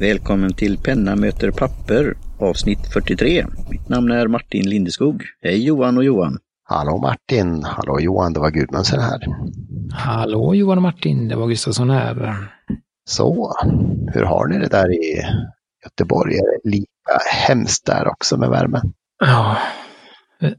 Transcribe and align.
Välkommen 0.00 0.52
till 0.52 0.78
Penna 0.78 1.16
möter 1.16 1.50
papper 1.50 2.14
avsnitt 2.40 2.92
43. 2.92 3.46
Mitt 3.70 3.88
namn 3.88 4.10
är 4.10 4.26
Martin 4.26 4.68
Lindeskog. 4.70 5.22
Hej 5.42 5.66
Johan 5.66 5.96
och 5.96 6.04
Johan. 6.04 6.38
Hallå 6.64 6.98
Martin, 6.98 7.62
hallå 7.64 8.00
Johan, 8.00 8.32
det 8.32 8.40
var 8.40 8.50
Gudmundsen 8.50 9.00
här. 9.00 9.20
Hallå 9.92 10.54
Johan 10.54 10.78
och 10.78 10.82
Martin, 10.82 11.28
det 11.28 11.36
var 11.36 11.48
Gustafsson 11.48 11.90
här. 11.90 12.36
Så, 13.08 13.54
hur 14.14 14.22
har 14.22 14.46
ni 14.46 14.58
det 14.58 14.68
där 14.68 14.92
i 14.92 15.22
Göteborg? 15.84 16.34
Är 16.34 16.42
det 16.62 16.70
lika 16.70 16.88
hemskt 17.48 17.86
där 17.86 18.08
också 18.08 18.36
med 18.36 18.50
värmen? 18.50 18.92
Ja, 19.18 19.58
jag 20.40 20.54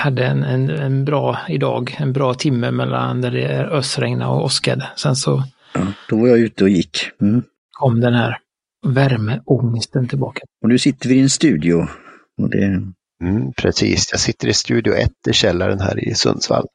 hade 0.00 0.26
en, 0.26 0.44
en, 0.44 0.70
en 0.70 1.04
bra 1.04 1.38
idag, 1.48 1.96
en 1.98 2.12
bra 2.12 2.34
timme 2.34 2.70
mellan 2.70 3.20
när 3.20 3.30
det 3.30 3.66
ösregnade 3.66 4.30
och 4.30 4.44
åskade. 4.44 4.86
Sen 4.96 5.16
så 5.16 5.42
Ja, 5.74 5.80
då 6.08 6.16
var 6.16 6.28
jag 6.28 6.38
ute 6.38 6.64
och 6.64 6.70
gick. 6.70 6.98
Mm. 7.20 7.42
kom 7.70 8.00
den 8.00 8.14
här 8.14 8.38
värmeångesten 8.86 10.08
tillbaka. 10.08 10.40
Och 10.62 10.68
nu 10.68 10.78
sitter 10.78 11.08
vi 11.08 11.14
i 11.14 11.20
en 11.20 11.30
studio. 11.30 11.86
Och 12.42 12.50
det 12.50 12.82
Mm, 13.22 13.52
precis, 13.52 14.08
jag 14.10 14.20
sitter 14.20 14.48
i 14.48 14.54
studio 14.54 14.94
1 14.94 15.10
i 15.28 15.32
källaren 15.32 15.80
här 15.80 16.08
i 16.08 16.14
Sundsvall. 16.14 16.66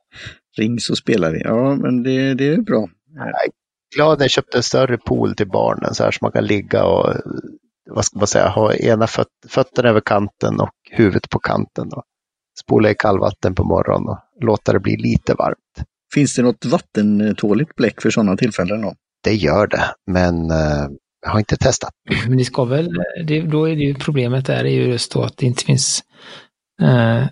rings 0.58 0.90
och 0.90 0.98
spelar 0.98 1.32
vi. 1.32 1.42
Ja, 1.42 1.76
men 1.76 2.04
det, 2.04 2.34
det 2.34 2.48
är 2.48 2.58
bra. 2.58 2.90
Glad 3.96 4.18
när 4.18 4.24
jag 4.24 4.32
köpte 4.32 4.58
en 4.58 4.64
större 4.64 4.98
pool 4.98 5.36
till 5.36 5.48
barnen 5.48 5.96
så 5.96 6.04
här 6.04 6.12
så 6.12 6.18
man 6.22 6.32
kan 6.32 6.46
ligga 6.46 6.86
och 6.86 7.14
vad 7.90 8.06
ska 8.06 8.18
man 8.18 8.28
säga, 8.28 8.48
ha 8.50 8.74
ena 8.74 9.08
föt 9.08 9.28
fötterna 9.48 9.90
över 9.90 10.02
kanten 10.02 10.60
och 10.60 10.70
huvudet 10.92 11.30
på 11.30 11.40
kanten. 11.40 11.94
Och 11.94 12.04
spola 12.60 12.90
i 12.90 12.96
kallvatten 12.96 13.56
på 13.56 13.64
morgonen 13.64 14.08
och 14.08 14.20
låta 14.42 14.74
det 14.74 14.80
bli 14.80 14.98
lite 14.98 15.34
varmt. 15.34 15.88
Finns 16.14 16.36
det 16.36 16.42
något 16.42 16.66
vattentåligt 16.66 17.76
bläck 17.76 18.02
för 18.02 18.10
sådana 18.10 18.38
tillfällen 18.38 18.82
då? 18.82 18.94
Det 19.24 19.34
gör 19.34 19.68
det, 19.68 19.84
men 20.12 20.52
eh, 20.52 20.88
jag 21.22 21.30
har 21.30 21.40
inte 21.40 21.58
testat. 21.58 21.92
Men 22.28 22.38
det 22.38 22.46
ska 22.46 22.64
väl, 22.66 22.90
det, 23.26 23.42
då 23.42 23.70
är 23.70 23.76
det 23.76 23.82
ju 23.82 23.94
problemet 23.94 24.46
där 24.46 24.66
är 24.66 24.70
ju 24.70 24.88
just 24.88 25.12
då 25.12 25.24
att 25.24 25.38
det 25.38 25.46
inte 25.46 25.64
finns, 25.64 26.04
eh, 26.82 27.26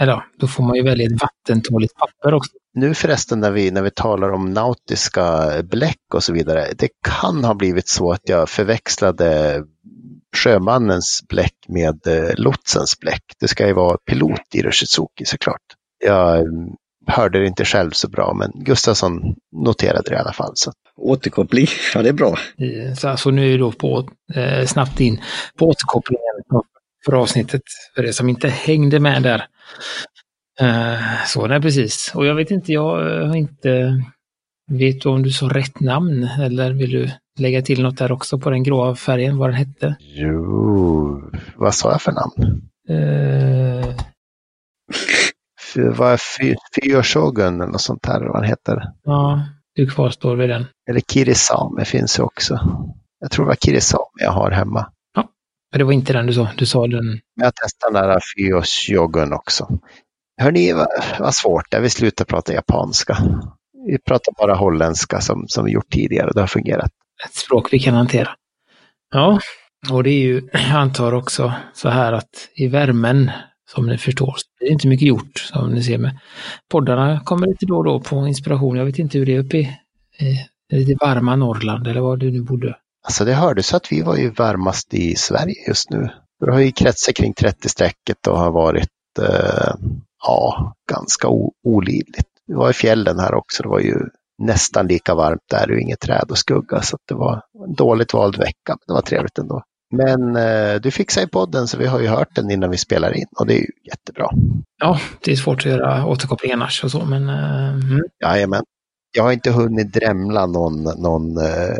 eller 0.00 0.24
då 0.38 0.46
får 0.46 0.64
man 0.64 0.76
ju 0.76 0.82
välja 0.82 1.06
ett 1.06 1.22
vattentåligt 1.22 1.94
papper 1.94 2.34
också. 2.34 2.52
Nu 2.74 2.94
förresten 2.94 3.40
när 3.40 3.50
vi, 3.50 3.70
när 3.70 3.82
vi 3.82 3.90
talar 3.90 4.30
om 4.32 4.52
nautiska 4.52 5.50
bläck 5.62 6.14
och 6.14 6.24
så 6.24 6.32
vidare, 6.32 6.68
det 6.78 6.88
kan 7.02 7.44
ha 7.44 7.54
blivit 7.54 7.88
så 7.88 8.12
att 8.12 8.28
jag 8.28 8.48
förväxlade 8.48 9.62
sjömannens 10.36 11.24
bläck 11.28 11.56
med 11.68 12.06
eh, 12.06 12.34
lotsens 12.36 12.98
bläck. 13.00 13.22
Det 13.40 13.48
ska 13.48 13.66
ju 13.66 13.72
vara 13.72 13.96
pilot 14.10 14.54
i 14.54 14.62
Rushizuki 14.62 15.24
såklart. 15.24 15.62
Jag 16.04 16.46
hörde 17.06 17.38
det 17.40 17.46
inte 17.46 17.64
själv 17.64 17.90
så 17.90 18.08
bra, 18.08 18.34
men 18.34 18.52
Gustafsson 18.54 19.34
noterade 19.64 20.10
det 20.10 20.14
i 20.14 20.18
alla 20.18 20.32
fall. 20.32 20.52
Så. 20.54 20.72
Återkoppling, 20.96 21.66
ja 21.94 22.02
det 22.02 22.08
är 22.08 22.12
bra. 22.12 22.38
Så 22.98 23.08
alltså 23.08 23.30
nu 23.30 23.54
är 23.54 23.58
då 23.58 23.72
på, 23.72 24.08
eh, 24.34 24.66
snabbt 24.66 25.00
in 25.00 25.20
på 25.58 25.66
återkopplingen 25.66 26.62
för 27.04 27.12
avsnittet, 27.14 27.62
för 27.94 28.02
det 28.02 28.12
som 28.12 28.28
inte 28.28 28.48
hängde 28.48 29.00
med 29.00 29.22
där. 29.22 29.46
Eh, 30.60 31.24
så, 31.26 31.46
nej 31.46 31.60
precis. 31.60 32.12
Och 32.14 32.26
jag 32.26 32.34
vet 32.34 32.50
inte, 32.50 32.72
jag 32.72 33.20
eh, 33.20 33.26
har 33.28 33.36
inte... 33.36 34.02
Vet 34.72 35.00
du 35.00 35.08
om 35.08 35.22
du 35.22 35.30
sa 35.30 35.48
rätt 35.48 35.80
namn 35.80 36.28
eller 36.40 36.72
vill 36.72 36.90
du 36.90 37.10
lägga 37.38 37.62
till 37.62 37.82
något 37.82 37.98
där 37.98 38.12
också 38.12 38.38
på 38.38 38.50
den 38.50 38.62
gråa 38.62 38.94
färgen, 38.94 39.38
vad 39.38 39.48
den 39.48 39.56
hette? 39.56 39.96
Jo, 40.00 41.22
vad 41.56 41.74
sa 41.74 41.90
jag 41.90 42.02
för 42.02 42.12
namn? 42.12 42.62
Eh, 42.88 43.96
Vad 45.76 46.12
är 46.12 46.20
Fy- 46.40 46.54
Fyoshogun 46.82 47.60
eller 47.60 47.72
något 47.72 47.80
sånt 47.80 48.06
här, 48.06 48.20
vad 48.20 48.36
han 48.36 48.44
heter. 48.44 48.82
ja, 49.04 49.42
du 49.74 49.86
kvarstår 49.90 50.36
vid 50.36 50.48
den. 50.48 50.66
Eller 50.90 51.00
Kirisame 51.00 51.84
finns 51.84 52.18
ju 52.18 52.22
också. 52.22 52.60
Jag 53.20 53.30
tror 53.30 53.44
det 53.44 53.48
var 53.48 53.54
Kirisame 53.56 54.04
jag 54.20 54.32
har 54.32 54.50
hemma. 54.50 54.86
Men 55.72 55.78
det 55.78 55.84
var 55.84 55.92
inte 55.92 56.12
den 56.12 56.26
du 56.26 56.32
sa, 56.32 56.48
du 56.56 56.66
sa 56.66 56.86
den. 56.86 57.20
Jag 57.34 57.54
testade 57.54 58.00
den 58.00 58.08
där 58.08 58.20
Fyoshogun 58.36 59.32
också. 59.32 59.68
Hörni, 60.40 60.72
vad, 60.72 60.86
vad 61.18 61.34
svårt 61.34 61.70
det 61.70 61.76
är. 61.76 61.80
Vi 61.80 61.90
slutar 61.90 62.24
prata 62.24 62.52
japanska. 62.52 63.16
Vi 63.86 63.98
pratar 63.98 64.32
bara 64.38 64.54
holländska 64.54 65.20
som, 65.20 65.44
som 65.48 65.64
vi 65.64 65.70
gjort 65.72 65.90
tidigare. 65.90 66.30
Det 66.34 66.40
har 66.40 66.46
fungerat. 66.46 66.90
ett 67.28 67.34
språk 67.34 67.68
vi 67.72 67.78
kan 67.78 67.94
hantera. 67.94 68.28
Ja, 69.14 69.38
och 69.90 70.02
det 70.04 70.10
är 70.10 70.22
ju, 70.22 70.48
jag 70.52 70.70
antar 70.70 71.12
också 71.14 71.52
så 71.74 71.88
här 71.88 72.12
att 72.12 72.48
i 72.54 72.66
värmen, 72.68 73.30
som 73.74 73.86
ni 73.86 73.98
förstår, 73.98 74.34
så 74.36 74.64
är 74.66 74.72
inte 74.72 74.88
mycket 74.88 75.08
gjort 75.08 75.38
som 75.38 75.70
ni 75.70 75.82
ser 75.82 75.98
med. 75.98 76.18
Poddarna 76.70 77.20
kommer 77.20 77.46
lite 77.46 77.66
då 77.66 77.76
och 77.76 77.84
då 77.84 78.00
på 78.00 78.26
inspiration. 78.26 78.76
Jag 78.76 78.84
vet 78.84 78.98
inte 78.98 79.18
hur 79.18 79.26
det 79.26 79.34
är 79.34 79.38
uppe 79.38 79.56
i, 79.56 79.68
i 80.72 80.76
lite 80.76 80.96
varma 81.04 81.36
Norrland 81.36 81.86
eller 81.86 82.00
var 82.00 82.16
du 82.16 82.30
nu 82.30 82.42
bodde. 82.42 82.76
Alltså 83.04 83.24
det 83.24 83.34
hördes 83.34 83.74
att 83.74 83.92
vi 83.92 84.02
var 84.02 84.16
ju 84.16 84.30
varmast 84.30 84.94
i 84.94 85.14
Sverige 85.16 85.54
just 85.68 85.90
nu. 85.90 86.08
Det 86.40 86.52
har 86.52 86.60
ju 86.60 86.72
kretsat 86.72 87.14
kring 87.14 87.32
30-strecket 87.32 88.28
och 88.28 88.38
har 88.38 88.50
varit 88.50 88.88
eh, 89.20 89.74
ja, 90.26 90.74
ganska 90.90 91.28
olidligt. 91.64 92.28
Vi 92.46 92.54
var 92.54 92.70
i 92.70 92.72
fjällen 92.72 93.18
här 93.18 93.34
också. 93.34 93.62
Det 93.62 93.68
var 93.68 93.80
ju 93.80 93.96
nästan 94.38 94.86
lika 94.86 95.14
varmt 95.14 95.42
där 95.50 95.70
och 95.70 95.78
inget 95.78 96.00
träd 96.00 96.26
och 96.30 96.38
skugga. 96.38 96.82
Så 96.82 96.96
att 96.96 97.02
det 97.08 97.14
var 97.14 97.42
en 97.66 97.74
dåligt 97.74 98.14
vald 98.14 98.38
vecka. 98.38 98.54
Men 98.68 98.78
det 98.86 98.92
var 98.92 99.02
trevligt 99.02 99.38
ändå. 99.38 99.62
Men 99.92 100.36
eh, 100.36 100.80
du 100.80 100.90
fixar 100.90 101.22
i 101.22 101.26
podden 101.26 101.68
så 101.68 101.78
vi 101.78 101.86
har 101.86 102.00
ju 102.00 102.06
hört 102.06 102.34
den 102.34 102.50
innan 102.50 102.70
vi 102.70 102.76
spelar 102.76 103.16
in 103.16 103.26
och 103.38 103.46
det 103.46 103.54
är 103.54 103.60
ju 103.60 103.70
jättebra. 103.84 104.30
Ja, 104.80 105.00
det 105.24 105.32
är 105.32 105.36
svårt 105.36 105.58
att 105.58 105.72
göra 105.72 106.06
återkoppling 106.06 106.52
annars 106.52 106.84
och 106.84 106.90
så, 106.90 107.04
men 107.04 107.28
eh, 107.28 107.68
mm. 107.68 108.02
Jajamän. 108.22 108.64
Jag 109.16 109.22
har 109.22 109.32
inte 109.32 109.50
hunnit 109.50 109.92
drämla 109.92 110.46
någon, 110.46 110.82
någon, 110.82 111.36
eh, 111.36 111.76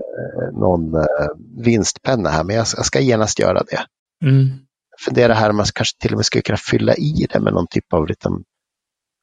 någon 0.53 0.95
eh, 0.95 1.29
vinstpenna 1.65 2.29
här, 2.29 2.45
men 2.45 2.57
jag, 2.57 2.67
jag 2.77 2.87
ska 2.87 3.01
genast 3.01 3.39
göra 3.39 3.63
det. 3.63 3.85
Mm. 4.29 4.47
Jag 4.91 5.01
funderar 5.05 5.35
här 5.35 5.51
om 5.51 5.57
man 5.57 5.67
kanske 5.75 5.99
till 6.01 6.13
och 6.13 6.19
med 6.19 6.27
skulle 6.27 6.43
kunna 6.43 6.57
fylla 6.57 6.95
i 6.95 7.27
det 7.33 7.41
med 7.41 7.53
någon 7.53 7.67
typ 7.67 7.93
av 7.93 8.07
liten, 8.07 8.33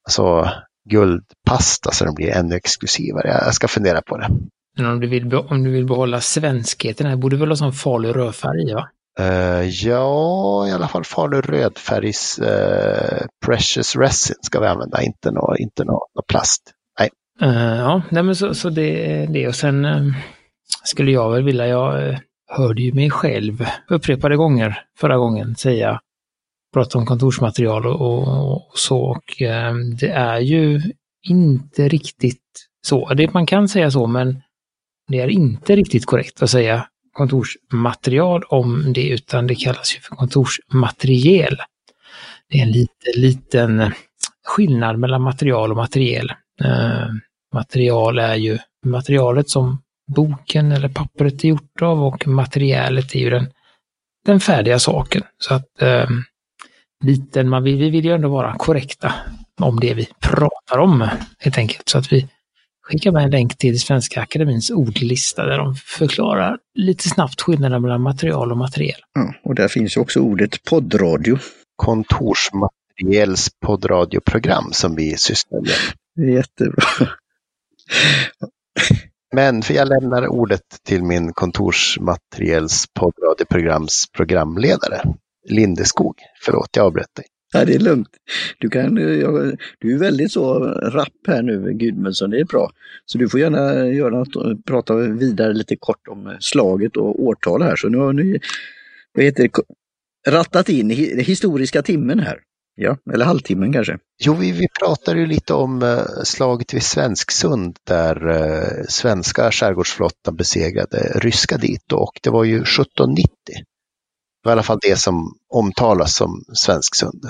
alltså, 0.06 0.50
guldpasta 0.90 1.90
så 1.92 2.04
den 2.04 2.14
blir 2.14 2.30
ännu 2.30 2.54
exklusivare. 2.54 3.28
Jag 3.28 3.54
ska 3.54 3.68
fundera 3.68 4.02
på 4.02 4.16
det. 4.16 4.28
Men 4.80 4.90
om 4.90 5.00
du 5.00 5.06
vill, 5.06 5.34
om 5.34 5.64
du 5.64 5.70
vill 5.70 5.86
behålla 5.86 6.20
svenskheten 6.20 7.06
här, 7.06 7.16
borde 7.16 7.36
väl 7.36 7.48
ha 7.48 7.56
sån 7.56 7.72
farlig 7.72 8.16
rödfärg 8.16 8.74
va? 8.74 8.88
Eh, 9.18 9.68
ja, 9.68 10.68
i 10.68 10.72
alla 10.72 10.88
fall 10.88 11.04
Falu 11.04 11.40
rödfärgs 11.40 12.38
eh, 12.38 13.26
Precious 13.46 13.96
Resin 13.96 14.36
ska 14.40 14.60
vi 14.60 14.66
använda, 14.66 15.02
inte 15.02 15.30
någon 15.30 15.56
inte 15.58 15.84
nå, 15.84 16.06
nå 16.14 16.22
plast. 16.28 16.62
Eh, 17.42 17.76
ja, 17.76 18.02
nej 18.10 18.22
men 18.22 18.36
så, 18.36 18.54
så 18.54 18.70
det 18.70 19.12
är 19.12 19.26
det. 19.26 19.48
Och 19.48 19.54
sen 19.54 19.84
eh, 19.84 20.02
skulle 20.84 21.10
jag 21.12 21.30
väl 21.30 21.42
vilja, 21.42 21.66
jag 21.66 22.18
hörde 22.50 22.82
ju 22.82 22.92
mig 22.92 23.10
själv 23.10 23.66
upprepade 23.88 24.36
gånger 24.36 24.82
förra 24.98 25.16
gången 25.16 25.56
säga, 25.56 26.00
prata 26.74 26.98
om 26.98 27.06
kontorsmaterial 27.06 27.86
och, 27.86 28.00
och, 28.00 28.52
och 28.52 28.78
så. 28.78 29.00
Och 29.00 29.24
det 30.00 30.08
är 30.08 30.38
ju 30.38 30.82
inte 31.28 31.88
riktigt 31.88 32.42
så. 32.86 33.14
Det, 33.14 33.34
man 33.34 33.46
kan 33.46 33.68
säga 33.68 33.90
så, 33.90 34.06
men 34.06 34.42
det 35.10 35.20
är 35.20 35.28
inte 35.28 35.76
riktigt 35.76 36.06
korrekt 36.06 36.42
att 36.42 36.50
säga 36.50 36.86
kontorsmaterial 37.12 38.42
om 38.42 38.92
det, 38.92 39.08
utan 39.08 39.46
det 39.46 39.54
kallas 39.54 39.96
ju 39.96 40.00
för 40.00 40.16
kontorsmateriel. 40.16 41.56
Det 42.48 42.58
är 42.58 42.62
en 42.62 42.72
liten, 42.72 43.12
liten 43.16 43.92
skillnad 44.46 44.98
mellan 44.98 45.22
material 45.22 45.70
och 45.70 45.76
materiel. 45.76 46.32
Eh, 46.64 47.06
material 47.54 48.18
är 48.18 48.34
ju 48.34 48.58
materialet 48.86 49.50
som 49.50 49.82
boken 50.14 50.72
eller 50.72 50.88
pappret 50.88 51.44
är 51.44 51.48
gjort 51.48 51.82
av 51.82 52.04
och 52.04 52.26
materialet 52.26 53.14
är 53.14 53.18
ju 53.18 53.30
den, 53.30 53.46
den 54.26 54.40
färdiga 54.40 54.78
saken. 54.78 55.22
Så 55.38 55.54
att 55.54 55.82
eh, 55.82 56.08
liten, 57.04 57.48
man 57.48 57.62
vill, 57.62 57.76
vi 57.76 57.90
vill 57.90 58.04
ju 58.04 58.14
ändå 58.14 58.28
vara 58.28 58.54
korrekta 58.58 59.14
om 59.60 59.80
det 59.80 59.94
vi 59.94 60.08
pratar 60.20 60.78
om 60.78 61.08
helt 61.38 61.58
enkelt. 61.58 61.88
Så 61.88 61.98
att 61.98 62.12
vi 62.12 62.28
skickar 62.90 63.12
med 63.12 63.24
en 63.24 63.30
länk 63.30 63.56
till 63.56 63.80
Svenska 63.80 64.20
Akademins 64.20 64.70
ordlista 64.70 65.46
där 65.46 65.58
de 65.58 65.74
förklarar 65.74 66.58
lite 66.74 67.08
snabbt 67.08 67.40
skillnaden 67.40 67.82
mellan 67.82 68.02
material 68.02 68.50
och 68.52 68.58
materiel. 68.58 69.00
Ja, 69.14 69.34
och 69.42 69.54
där 69.54 69.68
finns 69.68 69.96
ju 69.96 70.00
också 70.00 70.20
ordet 70.20 70.64
poddradio. 70.64 71.38
Kontorsmateriels 71.76 73.48
poddradioprogram 73.66 74.72
som 74.72 74.94
vi 74.94 75.16
sysslar 75.16 75.60
med. 75.60 76.34
Jättebra. 76.34 76.82
Men 79.32 79.62
för 79.62 79.74
jag 79.74 79.88
lämnar 79.88 80.26
ordet 80.28 80.62
till 80.86 81.02
min 81.02 81.32
kontorsmateriels 81.32 82.86
poddradioprograms 83.00 84.06
programledare, 84.12 85.02
Lindeskog. 85.48 86.14
Förlåt, 86.44 86.68
jag 86.72 86.86
avbröt 86.86 87.14
dig. 87.16 87.24
Ja, 87.52 87.64
det 87.64 87.74
är 87.74 87.78
lugnt. 87.78 88.08
Du, 88.58 88.68
kan, 88.68 88.98
eh, 88.98 89.04
jag, 89.04 89.56
du 89.78 89.94
är 89.94 89.98
väldigt 89.98 90.32
så 90.32 90.58
rapp 90.82 91.26
här 91.26 91.42
nu, 91.42 91.72
Gudmundsson, 91.72 92.30
det 92.30 92.40
är 92.40 92.44
bra. 92.44 92.70
Så 93.06 93.18
du 93.18 93.28
får 93.28 93.40
gärna 93.40 93.86
göra 93.86 94.10
något, 94.10 94.64
prata 94.64 94.94
vidare 94.94 95.52
lite 95.52 95.76
kort 95.76 96.08
om 96.08 96.26
eh, 96.26 96.32
slaget 96.40 96.96
och 96.96 97.22
årtal 97.22 97.62
här. 97.62 97.76
Så 97.76 97.88
nu 97.88 97.98
har 97.98 98.12
ni 98.12 98.40
vad 99.14 99.24
heter 99.24 99.42
det, 99.42 99.50
rattat 100.30 100.68
in 100.68 100.90
historiska 100.90 101.82
timmen 101.82 102.18
här. 102.18 102.38
Ja, 102.74 102.96
eller 103.12 103.24
halvtimmen 103.24 103.72
kanske. 103.72 103.98
Jo, 104.24 104.34
vi, 104.34 104.52
vi 104.52 104.66
pratade 104.80 105.20
ju 105.20 105.26
lite 105.26 105.54
om 105.54 105.82
eh, 105.82 105.98
slaget 106.24 106.74
vid 106.74 106.82
Svensksund 106.82 107.76
där 107.86 108.86
svenska 108.88 109.50
skärgårdsflottan 109.50 110.36
besegrade 110.36 111.12
ryska 111.14 111.56
dit 111.56 111.92
och 111.92 112.12
det 112.22 112.30
var 112.30 112.44
ju 112.44 112.56
1790. 112.56 113.28
Det 114.42 114.48
var 114.48 114.52
i 114.52 114.54
alla 114.54 114.62
fall 114.62 114.78
det 114.82 114.96
som 114.96 115.34
omtalas 115.48 116.14
som 116.14 116.44
Svensksund. 116.52 117.24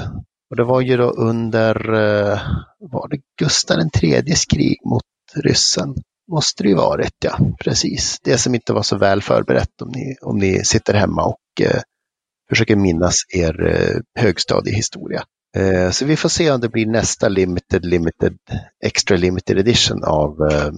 Och 0.51 0.57
det 0.57 0.65
var 0.65 0.81
ju 0.81 0.97
då 0.97 1.11
under, 1.11 1.93
eh, 1.93 2.41
var 2.79 3.09
det 3.09 3.21
Gustav 3.39 3.79
IIIs 4.03 4.45
krig 4.45 4.79
mot 4.85 5.03
ryssen? 5.37 5.95
Måste 6.33 6.63
det 6.63 6.69
ju 6.69 6.75
varit, 6.75 7.15
ja, 7.25 7.39
precis. 7.61 8.19
Det 8.23 8.39
som 8.39 8.55
inte 8.55 8.73
var 8.73 8.83
så 8.83 8.99
väl 8.99 9.23
förberett 9.23 9.83
om 9.83 9.89
ni, 9.89 10.17
om 10.23 10.39
ni 10.39 10.65
sitter 10.65 10.95
hemma 10.95 11.25
och 11.25 11.61
eh, 11.61 11.81
försöker 12.49 12.77
minnas 12.77 13.17
er 13.29 13.67
eh, 13.67 14.23
högstadiehistoria. 14.23 15.25
Eh, 15.57 15.91
så 15.91 16.05
vi 16.05 16.17
får 16.17 16.29
se 16.29 16.51
om 16.51 16.61
det 16.61 16.69
blir 16.69 16.87
nästa 16.87 17.29
limited, 17.29 17.85
limited, 17.85 18.37
extra 18.85 19.17
limited 19.17 19.59
edition 19.59 20.05
av 20.05 20.49
eh, 20.51 20.71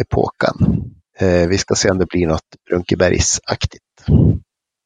epokan. 0.00 0.84
Eh, 1.18 1.48
vi 1.48 1.58
ska 1.58 1.74
se 1.74 1.90
om 1.90 1.98
det 1.98 2.06
blir 2.06 2.26
något 2.26 2.56
Brunkebergsaktigt. 2.70 3.84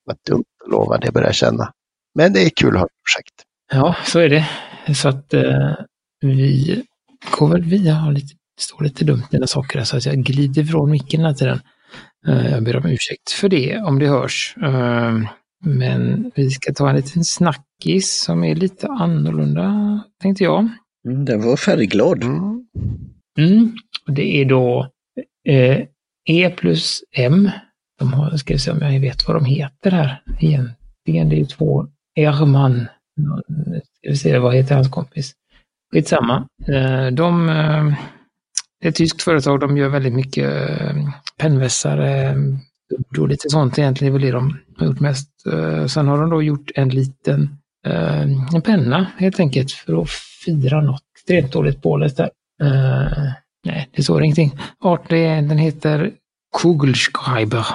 Vad 0.04 0.16
dumt 0.28 0.44
att 0.64 0.70
lova 0.70 0.98
det 0.98 1.12
börjar 1.12 1.28
jag 1.28 1.34
känna. 1.34 1.72
Men 2.14 2.32
det 2.32 2.42
är 2.42 2.50
kul 2.50 2.74
att 2.74 2.80
ha 2.80 2.86
ett 2.86 2.92
projekt. 3.14 3.34
Ja, 3.72 3.96
så 4.04 4.18
är 4.18 4.28
det. 4.28 4.48
Så 4.94 5.08
att 5.08 5.34
eh, 5.34 5.74
vi 6.20 6.82
går 7.38 7.48
väl 7.48 7.62
via, 7.64 7.94
har 7.94 8.12
lite, 8.12 8.34
står 8.60 8.84
lite 8.84 9.04
dumt 9.04 9.22
mina 9.30 9.46
saker 9.46 9.78
här, 9.78 9.84
så 9.84 9.96
att 9.96 10.06
jag 10.06 10.16
glider 10.16 10.62
ifrån 10.62 10.90
micken 10.90 11.20
hela 11.20 11.34
tiden. 11.34 11.60
Eh, 12.26 12.50
jag 12.50 12.64
ber 12.64 12.76
om 12.76 12.86
ursäkt 12.86 13.30
för 13.30 13.48
det 13.48 13.78
om 13.78 13.98
det 13.98 14.08
hörs. 14.08 14.54
Eh, 14.62 15.18
men 15.64 16.30
vi 16.34 16.50
ska 16.50 16.72
ta 16.72 16.90
en 16.90 16.96
liten 16.96 17.24
snackis 17.24 18.22
som 18.22 18.44
är 18.44 18.54
lite 18.54 18.88
annorlunda, 18.88 20.00
tänkte 20.22 20.44
jag. 20.44 20.68
Mm, 21.08 21.24
den 21.24 21.42
var 21.42 21.56
färgglad. 21.56 22.22
Mm. 22.22 22.66
Mm. 23.38 23.72
Det 24.06 24.40
är 24.40 24.44
då 24.44 24.90
eh, 25.48 25.80
E 26.28 26.50
plus 26.56 27.04
M. 27.16 27.50
De 27.98 28.12
har, 28.12 28.36
ska 28.36 28.54
vi 28.54 28.58
se 28.58 28.70
om 28.70 28.78
jag 28.80 29.00
vet 29.00 29.28
vad 29.28 29.36
de 29.36 29.44
heter 29.44 29.90
här 29.90 30.22
egentligen. 30.40 31.28
Det 31.28 31.36
är 31.36 31.38
ju 31.38 31.46
två 31.46 31.86
Erman. 32.16 32.86
Ska 33.96 34.10
vi 34.10 34.16
se, 34.16 34.38
vad 34.38 34.54
heter 34.54 34.74
hans 34.74 34.90
kompis? 34.90 35.32
Skitsamma. 35.92 36.48
Eh, 36.68 37.06
de, 37.06 37.48
eh, 37.48 37.84
det 38.80 38.86
är 38.86 38.88
ett 38.88 38.94
tyskt 38.94 39.22
företag, 39.22 39.60
de 39.60 39.76
gör 39.76 39.88
väldigt 39.88 40.14
mycket 40.14 40.70
eh, 40.80 40.96
pennvässare. 41.38 42.36
och 43.18 43.28
lite 43.28 43.50
sånt 43.50 43.78
egentligen 43.78 44.14
Det 44.14 44.18
är 44.18 44.30
väl 44.30 44.32
det 44.32 44.38
de 44.38 44.58
har 44.78 44.86
gjort 44.86 45.00
mest. 45.00 45.30
Sen 45.88 46.08
har 46.08 46.20
de 46.20 46.30
då 46.30 46.42
gjort 46.42 46.70
en 46.74 46.88
liten 46.88 47.56
en 48.54 48.62
penna 48.62 49.06
helt 49.18 49.40
enkelt 49.40 49.72
för 49.72 50.02
att 50.02 50.10
fira 50.44 50.80
något 50.80 51.02
extremt 51.14 51.52
dåligt 51.52 51.82
påläst 51.82 52.16
där. 52.16 52.30
Uh, 52.62 53.32
nej, 53.64 53.88
det 53.92 54.02
står 54.02 54.24
ingenting. 54.24 54.58
Art, 54.80 55.08
den 55.08 55.58
heter 55.58 56.12
Kugelschreiber. 56.62 57.66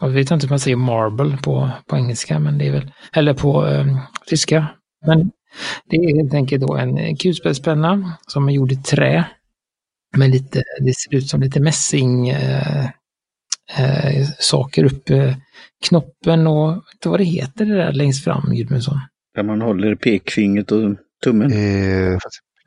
Jag 0.00 0.08
vet 0.08 0.30
inte 0.30 0.46
hur 0.46 0.50
man 0.50 0.60
säger 0.60 0.76
marble 0.76 1.38
på, 1.42 1.70
på 1.86 1.96
engelska, 1.96 2.38
men 2.38 2.58
det 2.58 2.66
är 2.66 2.72
väl, 2.72 2.92
eller 3.12 3.34
på 3.34 3.66
uh, 3.66 3.98
tyska. 4.26 4.66
Men 5.06 5.30
det 5.90 5.96
är 5.96 6.16
helt 6.16 6.34
enkelt 6.34 6.62
då 6.62 6.76
en 6.76 7.16
kulspetspenna 7.16 8.18
som 8.26 8.48
är 8.48 8.52
gjord 8.52 8.72
i 8.72 8.76
trä. 8.76 9.24
Med 10.16 10.30
lite, 10.30 10.62
det 10.80 10.94
ser 10.94 11.14
ut 11.14 11.28
som 11.28 11.40
lite 11.40 11.60
mässing, 11.60 12.32
uh, 12.32 12.86
eh, 13.78 14.26
saker 14.38 14.84
upp 14.84 15.10
eh, 15.10 15.34
knoppen 15.88 16.46
och 16.46 16.72
inte 16.92 17.08
vad 17.08 17.20
det 17.20 17.24
heter 17.24 17.64
det 17.64 17.74
där 17.74 17.92
längst 17.92 18.24
fram, 18.24 18.54
Gudmundsson. 18.54 18.98
Där 19.34 19.42
man 19.42 19.60
håller 19.60 19.94
pekfingret 19.94 20.72
och 20.72 20.96
tummen. 21.24 21.52
Eh, 21.52 22.18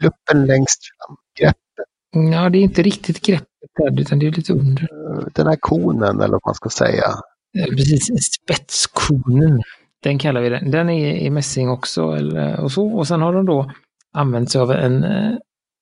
luppen 0.04 0.46
längst 0.46 0.80
fram, 0.86 1.18
greppet. 1.40 2.34
Ja, 2.34 2.50
det 2.50 2.58
är 2.58 2.62
inte 2.62 2.82
riktigt 2.82 3.26
greppet 3.26 3.49
utan 3.98 4.20
det 4.20 4.28
är 4.28 4.32
lite 4.32 4.54
under. 4.54 4.84
Eh, 4.84 5.26
den 5.34 5.48
här 5.48 5.58
konen, 5.60 6.22
eller 6.22 6.32
vad 6.32 6.42
man 6.46 6.56
ska 6.56 6.70
säga. 6.70 7.06
Ja, 7.52 7.66
precis, 7.66 8.08
spetskonen. 8.44 9.62
Den 10.04 10.20
kallar 10.20 10.42
vi 10.42 10.50
den. 10.50 10.72
Den 10.72 10.90
är 10.90 11.16
i 11.16 11.30
mässing 11.30 11.70
också. 11.70 12.12
Eller, 12.12 12.60
och, 12.60 12.72
så. 12.72 12.88
och 12.88 13.08
sen 13.08 13.22
har 13.22 13.34
de 13.34 13.46
då 13.46 13.72
använt 14.14 14.52
sig 14.52 14.62
av 14.62 14.72
en, 14.72 15.04
eh, 15.04 15.34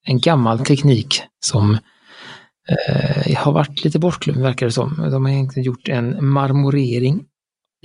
en 0.07 0.19
gammal 0.19 0.59
teknik 0.59 1.21
som 1.45 1.77
eh, 2.69 3.37
har 3.37 3.51
varit 3.51 3.83
lite 3.83 3.99
bortglömd 3.99 4.41
verkar 4.41 4.65
det 4.65 4.71
som. 4.71 5.09
De 5.11 5.25
har 5.25 5.31
egentligen 5.31 5.65
gjort 5.65 5.89
en 5.89 6.25
marmorering 6.25 7.25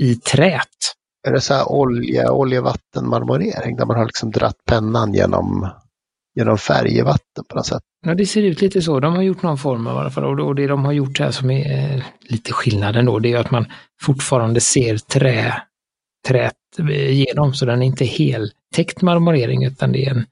i 0.00 0.14
trät. 0.14 0.68
Är 1.28 1.32
det 1.32 1.40
så 1.40 1.54
här 1.54 1.72
olja, 1.72 2.32
oljevattenmarmorering 2.32 3.76
där 3.76 3.86
man 3.86 3.96
har 3.96 4.04
liksom 4.04 4.30
dratt 4.30 4.64
pennan 4.66 5.14
genom, 5.14 5.68
genom 6.34 6.58
färgvatten 6.58 7.44
på 7.48 7.56
något 7.56 7.66
sätt? 7.66 7.82
Ja, 8.06 8.14
det 8.14 8.26
ser 8.26 8.42
ut 8.42 8.60
lite 8.60 8.82
så. 8.82 9.00
De 9.00 9.14
har 9.14 9.22
gjort 9.22 9.42
någon 9.42 9.58
form 9.58 9.86
av 9.86 9.96
i 9.96 9.98
alla 9.98 10.10
fall. 10.10 10.40
Och 10.40 10.54
det 10.54 10.66
de 10.66 10.84
har 10.84 10.92
gjort 10.92 11.18
här 11.18 11.30
som 11.30 11.50
är 11.50 11.94
eh, 11.94 12.02
lite 12.20 12.52
skillnaden 12.52 13.04
då, 13.04 13.18
det 13.18 13.32
är 13.32 13.38
att 13.38 13.50
man 13.50 13.66
fortfarande 14.00 14.60
ser 14.60 14.96
trä, 14.96 15.62
trät 16.28 16.54
igenom. 16.90 17.54
Så 17.54 17.66
den 17.66 17.82
är 17.82 17.86
inte 17.86 18.04
heltäckt 18.04 19.02
marmorering 19.02 19.64
utan 19.64 19.92
det 19.92 20.06
är 20.06 20.10
en 20.10 20.26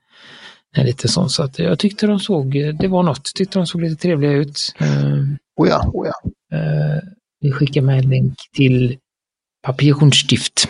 är 0.76 0.84
lite 0.84 1.08
sån. 1.08 1.30
Så 1.30 1.42
att 1.42 1.58
jag 1.58 1.78
tyckte 1.78 2.06
de 2.06 2.20
såg, 2.20 2.52
det 2.80 2.88
var 2.88 3.02
något, 3.02 3.34
tyckte 3.34 3.58
de 3.58 3.66
såg 3.66 3.80
lite 3.80 4.02
trevliga 4.02 4.32
ut. 4.32 4.74
Uh, 4.82 5.24
oh 5.56 5.68
ja, 5.68 5.90
oh 5.94 6.06
ja. 6.06 6.30
Vi 7.40 7.52
skickar 7.52 7.82
med 7.82 7.98
en 7.98 8.10
länk 8.10 8.34
till 8.56 8.98
Papierkunststift 9.62 10.68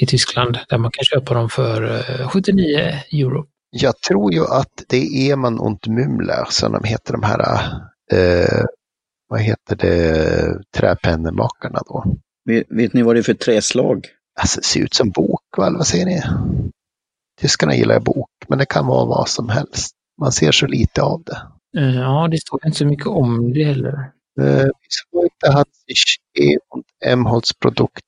i 0.00 0.06
Tyskland 0.06 0.58
där 0.68 0.78
man 0.78 0.90
kan 0.90 1.04
köpa 1.04 1.34
dem 1.34 1.48
för 1.48 1.82
uh, 1.84 2.28
79 2.28 2.78
euro. 3.12 3.46
Jag 3.78 4.00
tror 4.00 4.34
ju 4.34 4.44
att 4.44 4.84
det 4.88 4.96
är 4.96 5.32
Eman 5.32 5.58
und 5.58 5.86
Mümler 5.86 6.44
som 6.50 6.72
de 6.72 6.84
heter 6.84 7.12
de 7.12 7.22
här, 7.22 7.40
uh, 8.12 8.64
vad 9.28 9.40
heter 9.40 9.76
det, 9.76 10.62
träpennemakarna 10.76 11.80
då. 11.86 12.04
Vet, 12.44 12.66
vet, 12.68 12.92
ni 12.92 13.02
vad 13.02 13.14
det 13.16 13.20
är 13.20 13.22
för 13.22 13.34
träslag? 13.34 14.06
Alltså, 14.40 14.60
det 14.60 14.66
ser 14.66 14.80
ut 14.80 14.94
som 14.94 15.10
bok, 15.10 15.42
va? 15.56 15.70
vad 15.70 15.86
säger 15.86 16.06
ni? 16.06 16.22
Tyskarna 17.40 17.74
gillar 17.74 18.00
bok, 18.00 18.30
men 18.48 18.58
det 18.58 18.66
kan 18.66 18.86
vara 18.86 19.04
vad 19.04 19.28
som 19.28 19.48
helst. 19.48 19.92
Man 20.20 20.32
ser 20.32 20.52
så 20.52 20.66
lite 20.66 21.02
av 21.02 21.22
det. 21.22 21.38
Eh, 21.80 21.96
ja, 21.96 22.28
det 22.30 22.40
står 22.40 22.66
inte 22.66 22.78
så 22.78 22.86
mycket 22.86 23.06
om 23.06 23.52
det 23.52 23.64
heller. 23.64 24.10
Eh, 24.40 24.70
Heute 25.12 25.52
hat 25.52 25.68
sich 25.88 26.18
E 26.38 26.56
und 26.74 26.84
M-Holz 27.04 27.52
Produkt. 27.58 28.04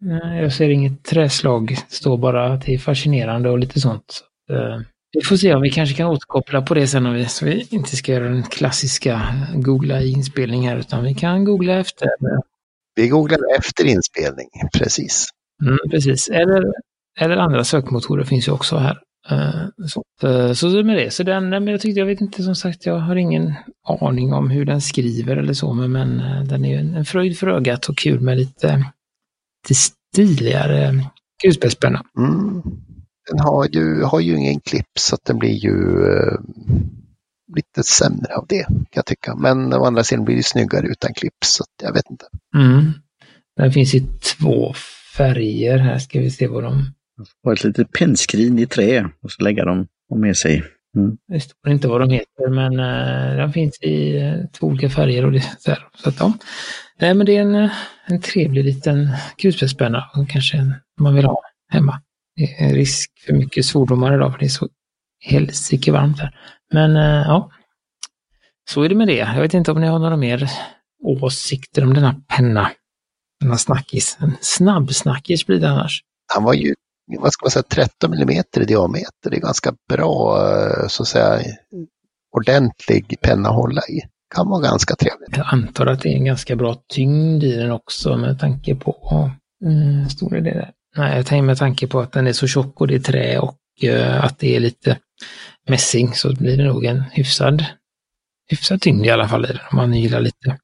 Nej, 0.00 0.42
jag 0.42 0.52
ser 0.52 0.70
inget 0.70 1.04
träslag. 1.04 1.78
Det 1.88 1.94
står 1.94 2.18
bara 2.18 2.52
att 2.52 2.62
det 2.62 2.74
är 2.74 2.78
fascinerande 2.78 3.50
och 3.50 3.58
lite 3.58 3.80
sånt. 3.80 4.24
Eh, 4.50 4.80
vi 5.12 5.24
får 5.24 5.36
se 5.36 5.54
om 5.54 5.62
vi 5.62 5.70
kanske 5.70 5.96
kan 5.96 6.06
återkoppla 6.06 6.62
på 6.62 6.74
det 6.74 6.86
sen 6.86 7.06
om 7.06 7.14
vi, 7.14 7.26
så 7.26 7.44
vi 7.44 7.66
inte 7.70 7.96
ska 7.96 8.12
göra 8.12 8.28
den 8.28 8.42
klassiska 8.42 9.22
googla 9.54 10.02
inspelning 10.02 10.68
här, 10.68 10.76
utan 10.76 11.04
vi 11.04 11.14
kan 11.14 11.44
googla 11.44 11.78
efter. 11.78 12.08
Vi 12.94 13.08
googlar 13.08 13.38
efter 13.58 13.84
inspelning, 13.84 14.48
precis. 14.72 15.28
Mm, 15.62 15.78
precis. 15.90 16.28
Eller 16.28 16.64
eller 17.20 17.36
andra 17.36 17.64
sökmotorer 17.64 18.24
finns 18.24 18.48
ju 18.48 18.52
också 18.52 18.76
här. 18.76 18.98
Eh, 19.30 19.86
så, 19.88 20.28
eh, 20.28 20.52
så 20.52 20.68
med 20.68 20.96
det, 20.96 21.10
så 21.10 21.22
den, 21.22 21.48
men 21.48 21.66
jag 21.66 21.80
tyckte, 21.80 22.00
jag 22.00 22.06
vet 22.06 22.20
inte 22.20 22.42
som 22.42 22.54
sagt, 22.54 22.86
jag 22.86 22.98
har 22.98 23.16
ingen 23.16 23.54
aning 24.00 24.32
om 24.32 24.50
hur 24.50 24.64
den 24.64 24.80
skriver 24.80 25.36
eller 25.36 25.52
så, 25.52 25.72
men, 25.72 25.92
men 25.92 26.18
den 26.48 26.64
är 26.64 26.78
en 26.78 27.04
fröjd 27.04 27.38
för 27.38 27.46
ögat 27.46 27.88
och 27.88 27.96
kul 27.96 28.20
med 28.20 28.36
lite, 28.36 28.84
lite 29.68 29.80
stiligare 30.14 30.94
kulspetspenna. 31.42 32.04
Mm. 32.18 32.62
Den 33.30 33.38
har 33.38 33.68
ju, 33.68 34.02
har 34.02 34.20
ju 34.20 34.36
ingen 34.36 34.60
klipp 34.60 34.98
så 34.98 35.14
att 35.14 35.24
den 35.24 35.38
blir 35.38 35.54
ju 35.54 35.72
uh, 35.72 36.38
lite 37.56 37.82
sämre 37.82 38.36
av 38.36 38.46
det 38.48 38.64
kan 38.64 38.86
jag 38.94 39.06
tycka. 39.06 39.34
Men 39.34 39.72
å 39.72 39.84
andra 39.84 40.04
sidan 40.04 40.24
blir 40.24 40.36
det 40.36 40.42
snyggare 40.42 40.86
utan 40.86 41.14
klipp 41.14 41.44
så 41.44 41.64
jag 41.82 41.92
vet 41.92 42.10
inte. 42.10 42.24
Mm. 42.56 42.92
Den 43.56 43.72
finns 43.72 43.94
i 43.94 44.00
två 44.00 44.74
färger 45.16 45.78
här, 45.78 45.98
ska 45.98 46.20
vi 46.20 46.30
se 46.30 46.46
vad 46.46 46.62
de 46.62 46.94
och 47.44 47.52
ett 47.52 47.64
litet 47.64 47.92
pennskrin 47.92 48.58
i 48.58 48.66
trä 48.66 49.08
och 49.22 49.32
så 49.32 49.42
lägga 49.42 49.64
dem 49.64 49.86
med 50.14 50.36
sig. 50.36 50.62
Mm. 50.96 51.16
Det 51.28 51.40
står 51.40 51.72
inte 51.72 51.88
vad 51.88 52.00
de 52.00 52.10
heter, 52.10 52.50
men 52.50 52.80
uh, 52.80 53.36
de 53.36 53.52
finns 53.52 53.78
i 53.82 54.22
uh, 54.22 54.46
två 54.46 54.66
olika 54.66 54.90
färger. 54.90 55.26
och 55.26 55.32
det, 55.32 55.42
där. 55.66 55.78
Så 55.94 56.08
att, 56.08 56.20
ja. 56.20 56.32
Nej, 57.00 57.14
men 57.14 57.26
det 57.26 57.36
är 57.36 57.40
en, 57.40 57.54
uh, 57.54 57.70
en 58.06 58.20
trevlig 58.20 58.64
liten 58.64 59.08
kulspetspenna 59.38 60.04
och 60.14 60.28
kanske 60.28 60.56
en 60.56 60.74
man 61.00 61.14
vill 61.14 61.24
ha 61.24 61.40
hemma. 61.68 62.00
Det 62.36 62.64
är 62.64 62.74
risk 62.74 63.10
för 63.26 63.32
mycket 63.32 63.64
svordomar 63.66 64.14
idag, 64.14 64.32
för 64.32 64.38
det 64.38 64.44
är 64.44 64.48
så 64.48 64.68
helsike 65.20 65.92
varmt 65.92 66.18
här. 66.18 66.38
Men 66.72 66.94
ja, 67.24 67.50
så 68.70 68.82
är 68.82 68.88
det 68.88 68.94
med 68.94 69.08
det. 69.08 69.16
Jag 69.16 69.40
vet 69.40 69.54
inte 69.54 69.72
om 69.72 69.80
ni 69.80 69.86
har 69.86 69.98
några 69.98 70.16
mer 70.16 70.50
åsikter 71.04 71.84
om 71.84 71.94
denna 71.94 72.22
penna. 72.28 72.70
Denna 73.40 73.58
snackis. 73.58 74.18
En 74.20 74.36
snabb 74.40 74.94
snackis 74.94 75.46
blir 75.46 75.60
det 75.60 75.70
annars. 75.70 76.00
Han 76.34 76.44
var 76.44 76.54
ju 76.54 76.74
vad 77.06 77.32
ska 77.32 77.44
man 77.44 77.50
säga, 77.50 77.62
13 77.62 78.10
millimeter 78.10 78.60
i 78.60 78.64
diameter. 78.64 79.30
Det 79.30 79.36
är 79.36 79.40
ganska 79.40 79.74
bra, 79.88 80.38
eh, 80.38 80.88
så 80.88 81.02
att 81.02 81.08
säga, 81.08 81.40
ordentlig 82.36 83.16
penna 83.20 83.48
att 83.48 83.54
hålla 83.54 83.80
i. 83.80 84.00
Kan 84.34 84.48
vara 84.48 84.62
ganska 84.62 84.94
trevligt. 84.94 85.36
Jag 85.36 85.46
antar 85.52 85.86
att 85.86 86.00
det 86.00 86.08
är 86.08 86.16
en 86.16 86.24
ganska 86.24 86.56
bra 86.56 86.76
tyngd 86.88 87.44
i 87.44 87.56
den 87.56 87.70
också 87.70 88.16
med 88.16 88.38
tanke 88.40 88.74
på, 88.74 89.30
mm, 89.64 90.06
det 90.30 90.40
där? 90.40 90.72
Nej, 90.96 91.16
jag 91.16 91.26
tänker 91.26 91.42
med 91.42 91.58
tanke 91.58 91.86
på 91.86 92.00
att 92.00 92.12
den 92.12 92.26
är 92.26 92.32
så 92.32 92.46
tjock 92.46 92.80
och 92.80 92.86
det 92.86 92.94
är 92.94 92.98
trä 92.98 93.38
och 93.38 93.58
eh, 93.82 94.24
att 94.24 94.38
det 94.38 94.56
är 94.56 94.60
lite 94.60 94.98
mässing 95.68 96.14
så 96.14 96.34
blir 96.34 96.56
det 96.56 96.64
nog 96.64 96.84
en 96.84 97.00
hyfsad, 97.00 97.64
hyfsad 98.50 98.80
tyngd 98.80 99.06
i 99.06 99.10
alla 99.10 99.28
fall 99.28 99.44
om 99.70 99.76
man 99.76 99.94
gillar 99.94 100.20
lite 100.20 100.58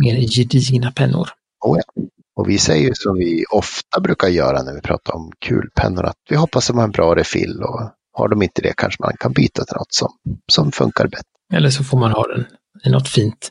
mer 0.00 0.20
gedigna 0.20 0.92
pennor. 0.92 1.28
Oh 1.64 1.78
ja. 1.78 2.02
Och 2.34 2.48
vi 2.48 2.58
säger 2.58 2.88
ju 2.88 2.94
som 2.94 3.16
vi 3.16 3.44
ofta 3.50 4.00
brukar 4.00 4.28
göra 4.28 4.62
när 4.62 4.74
vi 4.74 4.80
pratar 4.80 5.14
om 5.14 5.32
kulpennor, 5.38 6.04
att 6.04 6.16
vi 6.30 6.36
hoppas 6.36 6.70
att 6.70 6.74
de 6.74 6.78
har 6.78 6.84
en 6.84 6.90
bra 6.90 7.16
refill 7.16 7.62
och 7.62 7.90
har 8.12 8.28
de 8.28 8.42
inte 8.42 8.62
det 8.62 8.72
kanske 8.76 9.02
man 9.02 9.16
kan 9.20 9.32
byta 9.32 9.64
till 9.64 9.76
något 9.76 9.92
som, 9.94 10.08
som 10.52 10.72
funkar 10.72 11.04
bättre. 11.08 11.28
Eller 11.54 11.70
så 11.70 11.84
får 11.84 11.98
man 11.98 12.12
ha 12.12 12.26
den 12.26 12.44
i 12.84 12.90
något 12.90 13.08
fint 13.08 13.50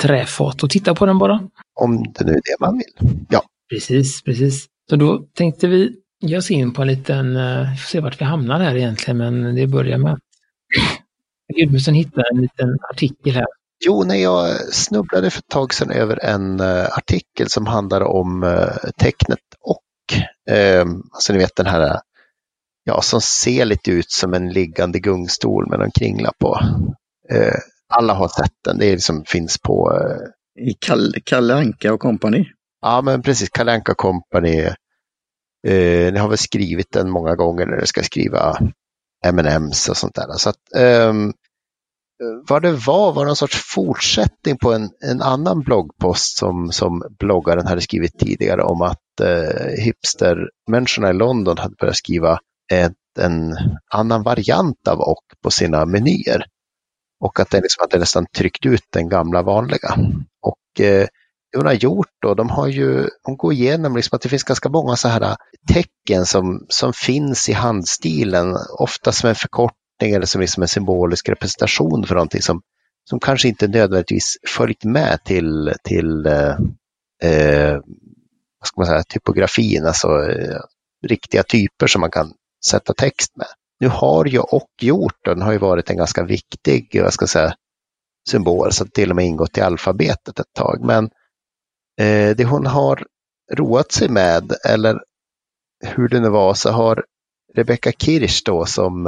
träfat 0.00 0.62
och 0.62 0.70
titta 0.70 0.94
på 0.94 1.06
den 1.06 1.18
bara. 1.18 1.48
Om 1.80 2.12
det 2.18 2.24
nu 2.24 2.32
är 2.32 2.40
det 2.44 2.56
man 2.60 2.78
vill. 2.78 3.26
Ja. 3.28 3.42
Precis, 3.70 4.22
precis. 4.22 4.66
Så 4.90 4.96
då 4.96 5.26
tänkte 5.34 5.66
vi 5.66 5.96
ge 6.20 6.38
oss 6.38 6.50
in 6.50 6.72
på 6.72 6.82
en 6.82 6.88
liten, 6.88 7.36
uh, 7.36 7.70
vi 7.70 7.76
får 7.76 7.88
se 7.88 8.00
vart 8.00 8.20
vi 8.20 8.24
hamnar 8.24 8.60
här 8.60 8.76
egentligen, 8.76 9.18
men 9.18 9.54
det 9.54 9.66
börjar 9.66 9.98
med 9.98 10.12
att 10.12 10.20
Gudmundsen 11.56 11.94
hittade 11.94 12.28
en 12.32 12.40
liten 12.40 12.78
artikel 12.92 13.34
här. 13.34 13.46
Jo, 13.86 14.04
när 14.04 14.14
jag 14.14 14.60
snubblade 14.74 15.30
för 15.30 15.38
ett 15.38 15.48
tag 15.48 15.74
sedan 15.74 15.90
över 15.90 16.24
en 16.24 16.60
uh, 16.60 16.98
artikel 16.98 17.48
som 17.48 17.66
handlar 17.66 18.00
om 18.00 18.42
uh, 18.42 18.90
tecknet 18.98 19.38
och, 19.60 19.80
uh, 20.50 20.94
alltså 21.12 21.32
ni 21.32 21.38
vet 21.38 21.56
den 21.56 21.66
här, 21.66 22.00
ja, 22.84 23.02
som 23.02 23.20
ser 23.20 23.64
lite 23.64 23.90
ut 23.90 24.10
som 24.10 24.34
en 24.34 24.52
liggande 24.52 24.98
gungstol 24.98 25.70
med 25.70 25.80
en 25.80 25.90
kringla 25.90 26.32
på. 26.38 26.58
alla 27.88 28.14
har 28.14 28.28
sett 28.28 28.54
den, 28.64 28.78
det 28.78 28.86
är 28.86 28.92
liksom, 28.92 29.24
finns 29.26 29.58
på... 29.58 30.02
I 30.60 30.74
Kalle, 30.80 31.20
Kalle 31.24 31.54
Anka 31.54 31.92
och 31.92 32.00
kompani? 32.00 32.46
Ja, 32.84 33.02
men 33.02 33.22
precis, 33.22 33.50
Kalle 33.50 33.72
Anka 33.72 33.94
Company. 33.94 34.60
Eh, 35.66 36.12
ni 36.12 36.18
har 36.18 36.28
väl 36.28 36.38
skrivit 36.38 36.92
den 36.92 37.10
många 37.10 37.34
gånger 37.34 37.66
när 37.66 37.76
ni 37.80 37.86
ska 37.86 38.02
skriva 38.02 38.58
M&M's 39.26 39.90
och 39.90 39.96
sånt 39.96 40.14
där. 40.14 40.32
Så 40.32 40.50
att, 40.50 40.74
eh, 40.76 41.12
vad 42.48 42.62
det 42.62 42.72
var 42.72 43.12
var 43.12 43.24
någon 43.24 43.36
sorts 43.36 43.74
fortsättning 43.74 44.58
på 44.58 44.72
en, 44.72 44.90
en 45.00 45.22
annan 45.22 45.60
bloggpost 45.60 46.38
som, 46.38 46.72
som 46.72 47.02
bloggaren 47.18 47.66
hade 47.66 47.80
skrivit 47.80 48.18
tidigare 48.18 48.62
om 48.62 48.82
att 48.82 49.20
eh, 49.20 49.84
hipstermänniskorna 49.84 51.10
i 51.10 51.12
London 51.12 51.58
hade 51.58 51.74
börjat 51.80 51.96
skriva 51.96 52.38
ett, 52.72 53.18
en 53.18 53.56
annan 53.90 54.22
variant 54.22 54.88
av 54.88 55.00
och 55.00 55.24
på 55.42 55.50
sina 55.50 55.86
menyer. 55.86 56.44
Och 57.20 57.40
att 57.40 57.50
den 57.50 57.62
liksom 57.62 57.80
hade 57.80 57.98
nästan 57.98 58.26
tryckt 58.36 58.66
ut 58.66 58.86
den 58.90 59.08
gamla 59.08 59.42
vanliga. 59.42 59.96
Och 60.42 60.84
eh, 60.84 61.06
hon 61.56 61.66
har 61.66 61.72
gjort 61.72 62.12
då, 62.22 62.34
de 62.34 62.50
har 62.50 62.68
ju, 62.68 63.08
hon 63.22 63.36
går 63.36 63.52
igenom 63.52 63.96
liksom 63.96 64.16
att 64.16 64.22
det 64.22 64.28
finns 64.28 64.42
ganska 64.42 64.68
många 64.68 64.96
så 64.96 65.08
här 65.08 65.36
tecken 65.72 66.26
som, 66.26 66.66
som 66.68 66.92
finns 66.92 67.48
i 67.48 67.52
handstilen, 67.52 68.56
ofta 68.78 69.12
som 69.12 69.28
en 69.28 69.34
förkortning 69.34 70.12
eller 70.14 70.26
som 70.26 70.40
liksom 70.40 70.62
en 70.62 70.68
symbolisk 70.68 71.28
representation 71.28 72.06
för 72.06 72.14
någonting 72.14 72.42
som, 72.42 72.62
som 73.10 73.20
kanske 73.20 73.48
inte 73.48 73.68
nödvändigtvis 73.68 74.36
följt 74.48 74.84
med 74.84 75.18
till, 75.24 75.74
till 75.84 76.26
eh, 76.26 76.56
eh, 77.22 77.74
vad 78.60 78.68
ska 78.68 78.80
man 78.80 78.86
säga, 78.86 79.02
typografin, 79.02 79.86
alltså 79.86 80.08
eh, 80.08 80.60
riktiga 81.06 81.42
typer 81.42 81.86
som 81.86 82.00
man 82.00 82.10
kan 82.10 82.32
sätta 82.66 82.94
text 82.94 83.36
med. 83.36 83.46
Nu 83.80 83.88
har 83.88 84.24
ju 84.24 84.38
och 84.38 84.70
gjort, 84.80 85.24
den 85.24 85.42
har 85.42 85.52
ju 85.52 85.58
varit 85.58 85.90
en 85.90 85.96
ganska 85.96 86.24
viktig, 86.24 87.00
vad 87.02 87.12
ska 87.12 87.22
jag 87.22 87.30
säga, 87.30 87.54
symbol, 88.30 88.72
så 88.72 88.84
till 88.84 89.10
och 89.10 89.16
med 89.16 89.24
ingått 89.24 89.58
i 89.58 89.60
alfabetet 89.60 90.38
ett 90.38 90.52
tag. 90.54 90.84
Men 90.84 91.10
Eh, 92.00 92.36
det 92.36 92.44
hon 92.44 92.66
har 92.66 93.06
roat 93.52 93.92
sig 93.92 94.08
med, 94.08 94.52
eller 94.64 95.00
hur 95.84 96.08
det 96.08 96.20
nu 96.20 96.28
var, 96.28 96.54
så 96.54 96.70
har 96.70 97.04
Rebecca 97.54 97.92
Kirsch 97.92 98.42
då 98.44 98.66
som 98.66 99.06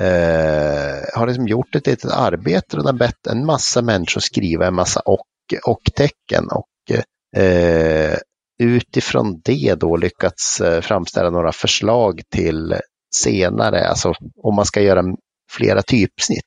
eh, 0.00 1.14
har 1.14 1.26
liksom 1.26 1.48
gjort 1.48 1.74
ett 1.74 1.86
litet 1.86 2.10
arbete 2.10 2.76
och 2.76 2.84
har 2.84 2.92
bett 2.92 3.26
en 3.26 3.46
massa 3.46 3.82
människor 3.82 4.20
skriva 4.20 4.66
en 4.66 4.74
massa 4.74 5.00
och, 5.00 5.26
och-tecken 5.64 6.48
och 6.50 6.96
eh, 7.42 8.18
utifrån 8.62 9.40
det 9.44 9.74
då 9.74 9.96
lyckats 9.96 10.60
eh, 10.60 10.80
framställa 10.80 11.30
några 11.30 11.52
förslag 11.52 12.20
till 12.30 12.74
senare, 13.14 13.88
alltså 13.88 14.12
om 14.42 14.54
man 14.54 14.66
ska 14.66 14.80
göra 14.80 15.04
flera 15.50 15.82
typsnitt 15.82 16.44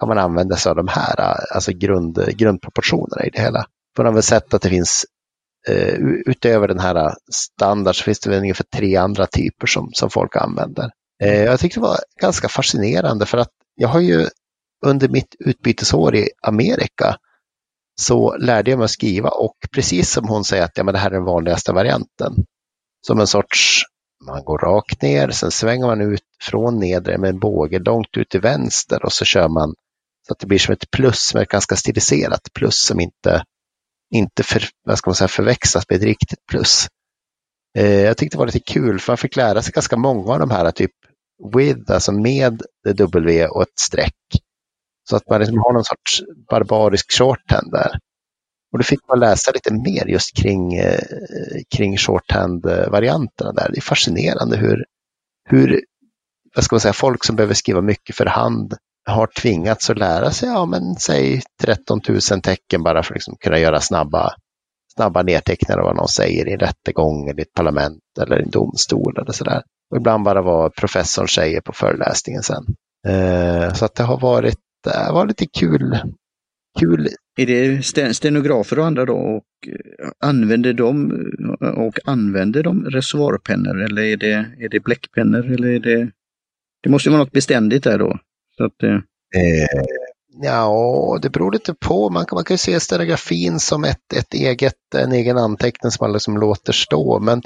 kan 0.00 0.08
man 0.08 0.18
använda 0.18 0.56
sig 0.56 0.70
av 0.70 0.76
de 0.76 0.88
här, 0.88 1.20
eh, 1.20 1.54
alltså 1.54 1.72
grund, 1.72 2.36
grundproportionerna 2.36 3.24
i 3.24 3.30
det 3.30 3.40
hela. 3.40 3.66
För 3.96 4.04
har 4.04 4.12
väl 4.12 4.22
sett 4.22 4.54
att 4.54 4.62
det 4.62 4.68
finns 4.68 5.06
Eh, 5.68 5.94
utöver 6.26 6.68
den 6.68 6.80
här 6.80 6.94
äh, 6.94 7.12
standard 7.32 7.96
så 7.96 8.02
finns 8.02 8.20
det 8.20 8.30
väl 8.30 8.38
ungefär 8.38 8.64
tre 8.64 8.96
andra 8.96 9.26
typer 9.26 9.66
som, 9.66 9.90
som 9.92 10.10
folk 10.10 10.36
använder. 10.36 10.90
Eh, 11.22 11.42
jag 11.42 11.60
tyckte 11.60 11.80
det 11.80 11.86
var 11.86 11.98
ganska 12.20 12.48
fascinerande 12.48 13.26
för 13.26 13.38
att 13.38 13.52
jag 13.74 13.88
har 13.88 14.00
ju 14.00 14.26
under 14.86 15.08
mitt 15.08 15.34
utbytesår 15.38 16.14
i 16.14 16.28
Amerika 16.42 17.16
så 18.00 18.36
lärde 18.36 18.70
jag 18.70 18.78
mig 18.78 18.84
att 18.84 18.90
skriva 18.90 19.28
och 19.28 19.56
precis 19.72 20.10
som 20.10 20.28
hon 20.28 20.44
säger 20.44 20.64
att 20.64 20.78
ja, 20.78 20.84
men 20.84 20.94
det 20.94 21.00
här 21.00 21.10
är 21.10 21.14
den 21.14 21.24
vanligaste 21.24 21.72
varianten. 21.72 22.34
Som 23.06 23.20
en 23.20 23.26
sorts, 23.26 23.82
man 24.26 24.44
går 24.44 24.58
rakt 24.58 25.02
ner, 25.02 25.30
sen 25.30 25.50
svänger 25.50 25.86
man 25.86 26.00
ut 26.00 26.22
från 26.42 26.78
nedre 26.78 27.18
med 27.18 27.30
en 27.30 27.38
båge 27.38 27.78
långt 27.78 28.16
ut 28.16 28.28
till 28.28 28.40
vänster 28.40 29.04
och 29.04 29.12
så 29.12 29.24
kör 29.24 29.48
man 29.48 29.74
så 30.26 30.32
att 30.32 30.38
det 30.38 30.46
blir 30.46 30.58
som 30.58 30.72
ett 30.72 30.90
plus 30.90 31.34
med 31.34 31.42
ett 31.42 31.48
ganska 31.48 31.76
stiliserat 31.76 32.40
plus 32.54 32.86
som 32.86 33.00
inte 33.00 33.44
inte 34.14 34.42
för, 34.42 34.62
vad 34.84 34.98
ska 34.98 35.10
man 35.10 35.14
säga, 35.14 35.28
förväxlas 35.28 35.84
med 35.88 35.96
ett 35.96 36.04
riktigt 36.04 36.46
plus. 36.50 36.86
Eh, 37.78 38.00
jag 38.00 38.16
tyckte 38.16 38.36
det 38.36 38.38
var 38.38 38.46
lite 38.46 38.72
kul 38.72 39.00
för 39.00 39.12
man 39.12 39.18
fick 39.18 39.36
lära 39.36 39.62
sig 39.62 39.72
ganska 39.72 39.96
många 39.96 40.32
av 40.32 40.38
de 40.38 40.50
här, 40.50 40.70
typ 40.70 40.92
with, 41.54 41.92
alltså 41.92 42.12
med 42.12 42.62
W 42.84 43.46
och 43.46 43.62
ett 43.62 43.78
streck. 43.80 44.14
Så 45.10 45.16
att 45.16 45.28
man 45.28 45.40
liksom 45.40 45.58
har 45.58 45.72
någon 45.72 45.84
sorts 45.84 46.22
barbarisk 46.50 47.12
shorthand 47.12 47.72
där. 47.72 47.98
Och 48.72 48.78
då 48.78 48.84
fick 48.84 49.08
man 49.08 49.20
läsa 49.20 49.52
lite 49.52 49.74
mer 49.74 50.06
just 50.06 50.36
kring, 50.36 50.74
eh, 50.74 51.00
kring 51.76 51.96
shorthand-varianterna 51.96 53.52
där. 53.52 53.68
Det 53.72 53.78
är 53.78 53.82
fascinerande 53.82 54.56
hur, 54.56 54.84
hur 55.48 55.84
vad 56.54 56.64
ska 56.64 56.74
man 56.74 56.80
säga, 56.80 56.92
folk 56.92 57.24
som 57.24 57.36
behöver 57.36 57.54
skriva 57.54 57.80
mycket 57.80 58.16
för 58.16 58.26
hand 58.26 58.74
har 59.06 59.26
tvingats 59.26 59.90
att 59.90 59.98
lära 59.98 60.30
sig, 60.30 60.48
ja 60.48 60.66
men 60.66 60.94
säg 60.94 61.42
13 61.62 62.00
000 62.08 62.20
tecken 62.20 62.82
bara 62.82 63.02
för 63.02 63.12
att 63.12 63.16
liksom 63.16 63.36
kunna 63.40 63.58
göra 63.58 63.80
snabba, 63.80 64.34
snabba 64.96 65.22
nedteckningar 65.22 65.78
av 65.78 65.84
vad 65.84 65.96
någon 65.96 66.08
säger 66.08 66.48
i 66.48 66.52
en 66.52 66.58
rättegång 66.58 67.28
eller 67.28 67.40
i 67.40 67.42
ett 67.42 67.52
parlament 67.52 68.00
eller 68.20 68.40
i 68.40 68.42
en 68.42 68.50
domstol 68.50 69.18
eller 69.18 69.32
sådär. 69.32 69.62
Och 69.90 69.96
ibland 69.96 70.24
bara 70.24 70.42
vad 70.42 70.74
professorn 70.74 71.28
säger 71.28 71.60
på 71.60 71.72
föreläsningen 71.72 72.42
sen. 72.42 72.64
Eh, 73.06 73.72
så 73.72 73.84
att 73.84 73.94
det 73.94 74.02
har 74.02 74.20
varit, 74.20 74.58
det 74.84 75.12
var 75.12 75.26
lite 75.26 75.46
kul. 75.46 75.98
kul. 76.80 77.08
Är 77.36 77.46
det 77.46 77.82
stenografer 78.14 78.78
och 78.78 78.86
andra 78.86 79.04
då 79.04 79.14
och 79.14 79.68
eh, 79.68 80.08
använder 80.20 80.72
de 80.72 81.12
och 81.76 81.98
använder 82.04 82.62
de 82.62 82.84
reservoarpennor 82.84 83.82
eller 83.82 84.02
är 84.02 84.16
det, 84.16 84.46
är 84.58 84.68
det 84.68 84.80
bläckpennor 84.80 85.52
eller 85.52 85.68
är 85.68 85.80
det 85.80 86.10
det 86.84 86.90
måste 86.90 87.10
vara 87.10 87.20
något 87.20 87.32
beständigt 87.32 87.84
där 87.84 87.98
då. 87.98 88.18
Så 88.56 88.64
att, 88.64 88.82
eh... 88.82 88.94
Eh, 89.36 89.84
ja, 90.42 91.18
det 91.22 91.30
beror 91.30 91.52
lite 91.52 91.74
på. 91.74 92.10
Man 92.10 92.26
kan, 92.26 92.36
man 92.36 92.44
kan 92.44 92.58
se 92.58 92.80
stenografin 92.80 93.60
som 93.60 93.84
ett, 93.84 94.12
ett 94.16 94.34
eget, 94.34 94.94
en 94.96 95.12
egen 95.12 95.38
anteckning 95.38 95.90
som 95.90 96.04
man 96.04 96.12
liksom 96.12 96.36
låter 96.36 96.72
stå. 96.72 97.20
Men 97.20 97.42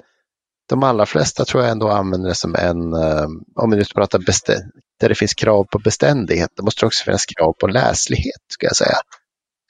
de 0.69 0.83
allra 0.83 1.07
flesta 1.07 1.45
tror 1.45 1.63
jag 1.63 1.73
ändå 1.73 1.89
använder 1.89 2.29
det 2.29 2.35
som 2.35 2.55
en, 2.55 2.93
eh, 2.93 3.27
om 3.55 3.71
vi 3.71 3.77
nu 3.77 3.85
pratar 3.95 4.19
där 5.01 5.09
det 5.09 5.15
finns 5.15 5.35
krav 5.35 5.65
på 5.65 5.79
beständighet, 5.79 6.51
det 6.57 6.63
måste 6.63 6.87
också 6.87 7.05
finnas 7.05 7.27
krav 7.27 7.53
på 7.61 7.67
läslighet, 7.67 8.43
ska 8.53 8.67
jag 8.67 8.77
säga. 8.77 8.97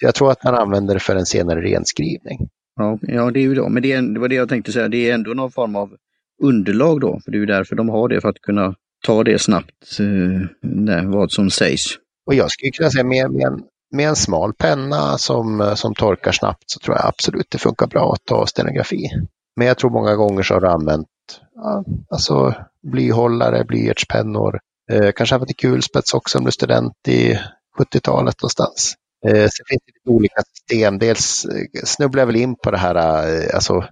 Jag 0.00 0.14
tror 0.14 0.30
att 0.30 0.44
man 0.44 0.54
använder 0.54 0.94
det 0.94 1.00
för 1.00 1.16
en 1.16 1.26
senare 1.26 1.60
renskrivning. 1.60 2.48
Ja, 2.76 2.98
ja 3.02 3.30
det 3.30 3.40
är 3.40 3.42
ju 3.42 3.54
då, 3.54 3.68
men 3.68 3.82
det, 3.82 3.92
är, 3.92 4.02
det 4.02 4.20
var 4.20 4.28
det 4.28 4.34
jag 4.34 4.48
tänkte 4.48 4.72
säga, 4.72 4.88
det 4.88 5.10
är 5.10 5.14
ändå 5.14 5.34
någon 5.34 5.50
form 5.50 5.76
av 5.76 5.96
underlag 6.42 7.00
då, 7.00 7.20
för 7.24 7.30
det 7.30 7.36
är 7.36 7.40
ju 7.40 7.46
därför 7.46 7.76
de 7.76 7.88
har 7.88 8.08
det, 8.08 8.20
för 8.20 8.28
att 8.28 8.40
kunna 8.40 8.74
ta 9.06 9.24
det 9.24 9.38
snabbt, 9.38 9.98
eh, 10.00 11.04
vad 11.04 11.30
som 11.32 11.50
sägs. 11.50 11.84
Och 12.26 12.34
jag 12.34 12.50
skulle 12.50 12.70
kunna 12.70 12.90
säga 12.90 13.04
med, 13.04 13.30
med, 13.30 13.46
en, 13.46 13.62
med 13.94 14.08
en 14.08 14.16
smal 14.16 14.52
penna 14.54 15.18
som, 15.18 15.60
eh, 15.60 15.74
som 15.74 15.94
torkar 15.94 16.32
snabbt 16.32 16.64
så 16.66 16.80
tror 16.80 16.96
jag 16.96 17.06
absolut 17.06 17.46
det 17.50 17.58
funkar 17.58 17.86
bra 17.86 18.12
att 18.12 18.24
ta 18.24 18.46
stenografi. 18.46 19.10
Men 19.56 19.66
jag 19.66 19.78
tror 19.78 19.90
många 19.90 20.14
gånger 20.14 20.42
så 20.42 20.54
har 20.54 20.60
du 20.60 20.68
använt 20.68 21.08
ja, 21.54 21.84
alltså 22.10 22.54
blyhållare, 22.82 23.64
blyertspennor, 23.64 24.58
eh, 24.92 25.12
kanske 25.12 25.38
lite 25.38 25.54
kulspets 25.54 26.14
också 26.14 26.38
om 26.38 26.44
du 26.44 26.48
är 26.48 26.52
student 26.52 27.08
i 27.08 27.38
70-talet 27.78 28.42
någonstans. 28.42 28.94
Eh, 29.26 29.32
sen 29.32 29.64
finns 29.68 29.82
det 29.86 29.92
lite 29.94 30.10
olika 30.10 30.42
system. 30.54 30.98
Dels 30.98 31.44
eh, 31.44 31.82
snubblar 31.84 32.20
jag 32.20 32.26
väl 32.26 32.36
in 32.36 32.56
på 32.56 32.70
det 32.70 32.78
här, 32.78 32.96
eh, 32.96 33.54
alltså 33.54 33.84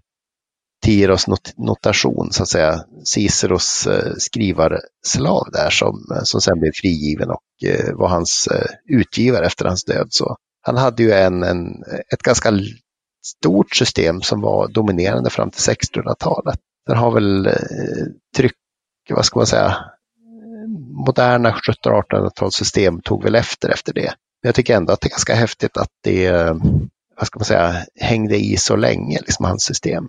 Tiros 0.85 1.27
notation, 1.57 2.33
så 2.33 2.43
att 2.43 2.49
säga, 2.49 2.85
Ciceros 3.05 3.87
eh, 3.87 4.13
skrivarslav 4.19 5.49
där 5.53 5.71
som, 5.71 6.07
eh, 6.15 6.23
som 6.23 6.41
sen 6.41 6.61
blev 6.61 6.73
frigiven 6.75 7.31
och 7.31 7.69
eh, 7.69 7.95
var 7.95 8.09
hans 8.09 8.49
utgivare 8.89 9.47
efter 9.47 9.65
hans 9.65 9.85
död. 9.85 10.07
Så 10.11 10.37
han 10.63 10.77
hade 10.77 11.03
ju 11.03 11.13
en, 11.13 11.43
en, 11.43 11.67
ett 12.13 12.23
ganska 12.23 12.53
stort 13.25 13.77
system 13.77 14.23
som 14.23 14.41
var 14.41 14.69
dominerande 14.69 15.31
fram 15.31 15.51
till 15.51 15.61
1600-talet. 15.61 16.59
Den 16.87 16.97
har 16.97 17.11
väl 17.11 17.51
tryck, 18.37 18.53
vad 19.11 19.25
ska 19.25 19.39
man 19.39 19.47
säga, 19.47 19.77
moderna 21.07 21.51
1700-1800-talssystem 21.51 23.01
tog 23.03 23.25
väl 23.25 23.35
efter 23.35 23.69
efter 23.69 23.93
det. 23.95 24.15
Men 24.43 24.49
jag 24.49 24.55
tycker 24.55 24.77
ändå 24.77 24.93
att 24.93 25.01
det 25.01 25.07
är 25.09 25.11
ganska 25.11 25.35
häftigt 25.35 25.77
att 25.77 25.91
det, 26.05 26.31
vad 27.17 27.27
ska 27.27 27.39
man 27.39 27.45
säga, 27.45 27.85
hängde 28.01 28.37
i 28.37 28.57
så 28.57 28.77
länge, 28.77 29.19
liksom 29.19 29.45
hans 29.45 29.65
system. 29.65 30.09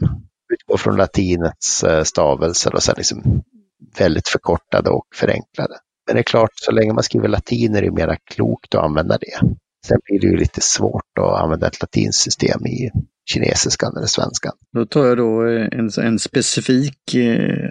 Utgår 0.60 0.78
från 0.78 0.96
latinets 0.96 1.84
eh, 1.84 2.04
stavelser 2.04 2.76
och 2.76 2.84
sen 2.84 2.96
liksom 2.98 3.44
väldigt 3.98 4.28
förkortade 4.28 4.90
och 4.90 5.06
förenklade. 5.16 5.74
Men 6.08 6.16
det 6.16 6.22
är 6.22 6.24
klart, 6.24 6.52
så 6.54 6.72
länge 6.72 6.94
man 6.94 7.04
skriver 7.04 7.28
latin 7.28 7.76
är 7.76 7.82
det 7.82 7.92
mer 7.92 8.18
klokt 8.26 8.76
att 8.76 8.84
använda 8.84 9.18
det. 9.18 9.48
Sen 9.88 10.00
blir 10.06 10.20
det 10.20 10.28
ju 10.28 10.38
lite 10.38 10.62
svårt 10.62 11.18
att 11.20 11.44
använda 11.44 11.68
ett 11.68 11.82
latinsystem 11.82 12.66
i 12.66 12.90
kinesiskan 13.30 13.98
eller 13.98 14.08
svenskan. 14.08 14.54
Då 14.74 14.86
tar 14.86 15.06
jag 15.06 15.18
då 15.18 15.48
eh, 15.48 15.68
en, 15.72 15.90
en 16.02 16.20
specifik 16.20 17.16
eh, 17.16 17.70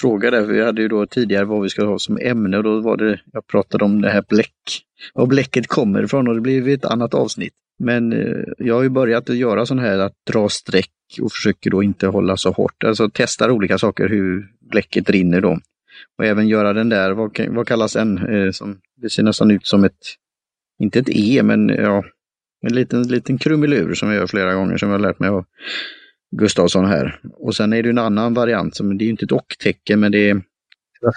fråga 0.00 0.30
där. 0.30 0.42
Vi 0.42 0.64
hade 0.64 0.82
ju 0.82 0.88
då 0.88 1.06
tidigare 1.06 1.44
vad 1.44 1.62
vi 1.62 1.68
ska 1.68 1.84
ha 1.84 1.98
som 1.98 2.18
ämne 2.18 2.56
och 2.56 2.62
då 2.62 2.80
var 2.80 2.96
det, 2.96 3.20
jag 3.32 3.46
pratade 3.46 3.84
om 3.84 4.02
det 4.02 4.10
här 4.10 4.24
bläck. 4.28 4.82
Var 5.14 5.26
bläcket 5.26 5.66
kommer 5.66 6.02
ifrån 6.02 6.28
och 6.28 6.34
det 6.34 6.40
blir 6.40 6.68
ett 6.68 6.84
annat 6.84 7.14
avsnitt. 7.14 7.54
Men 7.78 8.12
eh, 8.12 8.44
jag 8.58 8.74
har 8.74 8.82
ju 8.82 8.88
börjat 8.88 9.30
att 9.30 9.36
göra 9.36 9.66
sån 9.66 9.78
här 9.78 9.98
att 9.98 10.14
dra 10.30 10.48
streck 10.48 10.90
och 11.22 11.32
försöker 11.32 11.70
då 11.70 11.82
inte 11.82 12.06
hålla 12.06 12.36
så 12.36 12.50
hårt. 12.50 12.84
Alltså 12.84 13.10
testar 13.14 13.50
olika 13.50 13.78
saker 13.78 14.08
hur 14.08 14.46
bläcket 14.70 15.10
rinner 15.10 15.40
då. 15.40 15.58
Och 16.18 16.24
även 16.24 16.48
göra 16.48 16.72
den 16.72 16.88
där, 16.88 17.10
vad, 17.10 17.38
vad 17.48 17.68
kallas 17.68 17.92
den? 17.92 18.18
Eh, 18.18 18.50
som, 18.50 18.78
det 18.96 19.10
ser 19.10 19.22
nästan 19.22 19.50
ut 19.50 19.66
som 19.66 19.84
ett, 19.84 19.98
inte 20.78 20.98
ett 20.98 21.08
E, 21.08 21.42
men 21.42 21.68
ja, 21.68 22.04
en 22.66 22.74
liten, 22.74 23.02
liten 23.02 23.38
krumelur 23.38 23.94
som 23.94 24.08
jag 24.08 24.16
gör 24.16 24.26
flera 24.26 24.54
gånger 24.54 24.76
som 24.76 24.88
jag 24.88 24.98
har 24.98 25.06
lärt 25.06 25.18
mig 25.18 25.28
av 25.28 25.44
Gustavsson 26.36 26.84
här. 26.84 27.20
Och 27.32 27.56
sen 27.56 27.72
är 27.72 27.82
det 27.82 27.88
en 27.88 27.98
annan 27.98 28.34
variant, 28.34 28.76
som 28.76 28.98
det 28.98 29.04
är 29.04 29.06
ju 29.06 29.10
inte 29.10 29.24
ett 29.24 29.32
och-tecken, 29.32 30.00
men 30.00 30.12
det 30.12 30.30
är 30.30 30.30
en 30.30 30.42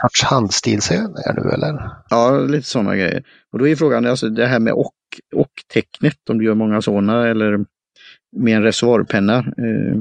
sorts 0.01 0.23
handstilsövningar 0.23 1.43
nu 1.43 1.49
eller? 1.49 1.89
Ja, 2.09 2.39
lite 2.39 2.67
sådana 2.67 2.95
grejer. 2.95 3.23
Och 3.51 3.59
då 3.59 3.67
är 3.67 3.75
frågan, 3.75 4.05
alltså 4.05 4.29
det 4.29 4.45
här 4.45 4.59
med 4.59 4.73
och, 4.73 4.95
och-tecknet, 5.35 6.29
om 6.29 6.37
du 6.37 6.45
gör 6.45 6.53
många 6.53 6.81
sådana 6.81 7.27
eller 7.27 7.65
med 8.37 8.55
en 8.55 8.63
reservoarpenna. 8.63 9.37
Eh, 9.37 9.97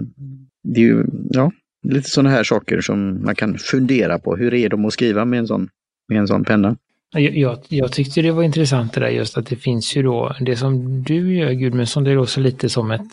det 0.63 0.81
är 0.81 0.85
ju, 0.85 1.05
ja, 1.31 1.53
lite 1.83 2.11
sådana 2.11 2.31
här 2.31 2.45
saker 2.45 2.81
som 2.81 3.25
man 3.25 3.35
kan 3.35 3.59
fundera 3.59 4.19
på. 4.19 4.37
Hur 4.37 4.55
är 4.55 4.69
de 4.69 4.85
att 4.85 4.93
skriva 4.93 5.25
med 5.25 5.39
en 5.39 5.47
sån, 5.47 5.69
med 6.09 6.19
en 6.19 6.29
sån 6.29 6.45
penna? 6.45 6.77
Jag, 7.13 7.37
jag, 7.37 7.59
jag, 7.69 7.93
tyckte 7.93 8.23
det 8.23 8.31
var 8.31 8.43
intressant 8.43 8.93
det 8.93 9.01
där 9.01 9.09
just 9.09 9.39
att 9.39 9.47
det 9.47 9.57
finns 9.57 9.97
ju 9.97 10.03
då, 10.03 10.37
det 10.41 10.57
som 10.57 11.03
du 11.03 11.37
gör 11.37 11.53
Gudmundsson, 11.53 12.05
det 12.05 12.15
låter 12.15 12.41
lite 12.41 12.69
som 12.69 12.91
ett, 12.91 13.09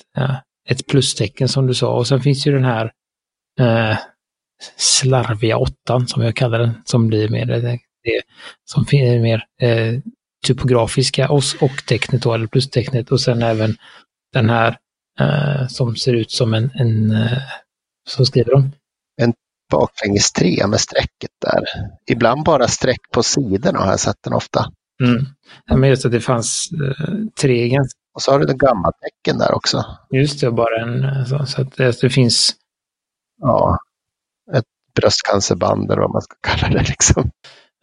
ett 0.70 0.88
plustecken 0.88 1.48
som 1.48 1.68
du 1.68 1.74
sa. 1.74 1.98
Och 1.98 2.08
sen 2.08 2.22
finns 2.22 2.48
ju 2.48 2.52
den 2.52 2.64
här 2.64 2.92
eh, 3.60 3.98
slarviga 4.78 5.58
åttan 5.58 6.08
som 6.08 6.24
jag 6.24 6.36
kallar 6.36 6.60
den, 6.60 6.72
som 6.86 7.08
blir 7.08 7.30
mer 7.30 7.46
det, 7.46 7.62
det 7.62 8.22
som 8.66 8.86
är 8.92 9.20
mer 9.20 9.44
eh, 9.62 10.00
typografiska 10.46 11.30
och, 11.30 11.44
och 11.62 11.86
tecknet 11.88 12.22
då, 12.22 12.34
eller 12.34 12.48
plustecknet 12.48 13.12
och 13.12 13.22
sen 13.22 13.42
även 13.42 13.76
den 14.34 14.50
här 14.50 14.78
som 15.70 15.96
ser 15.96 16.14
ut 16.14 16.32
som 16.32 16.54
en, 16.54 16.72
en 16.74 17.12
eh, 17.12 17.38
så 18.08 18.26
skriver 18.26 18.52
de? 18.52 18.72
En 19.22 19.34
baklänges 19.72 20.32
med 20.68 20.80
strecket 20.80 21.32
där. 21.42 21.64
Ibland 22.12 22.44
bara 22.44 22.68
streck 22.68 23.12
på 23.12 23.24
sidorna 23.24 23.80
har 23.80 23.90
jag 23.90 24.00
sett 24.00 24.24
den 24.24 24.34
ofta. 24.34 24.66
Mm. 25.04 25.26
Ja, 25.66 25.78
men 25.78 25.90
just 25.90 26.06
att 26.06 26.12
det 26.12 26.22
fanns 26.22 26.70
eh, 26.72 27.16
tre 27.42 27.70
ganska... 27.70 27.98
Och 28.16 28.22
så 28.22 28.32
har 28.32 28.40
du 28.40 28.46
den 28.46 28.58
gamla 28.58 28.92
tecken 28.92 29.40
där 29.40 29.56
också. 29.56 29.86
Just 30.12 30.42
det, 30.42 30.52
bara 30.52 30.82
en 30.82 31.04
eh, 31.04 31.26
så, 31.26 31.46
så 31.46 31.62
att 31.62 31.78
det, 31.78 32.02
det 32.02 32.10
finns... 32.10 32.56
Ja, 33.42 33.78
ett 34.54 34.66
bröstcancerband 34.96 35.92
eller 35.92 36.02
vad 36.02 36.12
man 36.12 36.22
ska 36.22 36.36
kalla 36.42 36.74
det 36.74 36.90
liksom. 36.90 37.32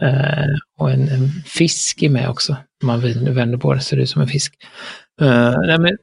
Eh, 0.02 0.48
och 0.78 0.90
en, 0.90 1.08
en, 1.08 1.28
fisk 1.46 2.02
är 2.02 2.08
med 2.08 2.30
också. 2.30 2.56
Om 2.82 2.86
man 2.86 3.00
vänder 3.34 3.58
på 3.58 3.74
det 3.74 3.80
ser 3.80 3.96
det 3.96 4.02
ut 4.02 4.10
som 4.10 4.22
en 4.22 4.28
fisk. 4.28 4.54
Eh, 5.20 5.54
nej, 5.66 5.78
men 5.78 5.96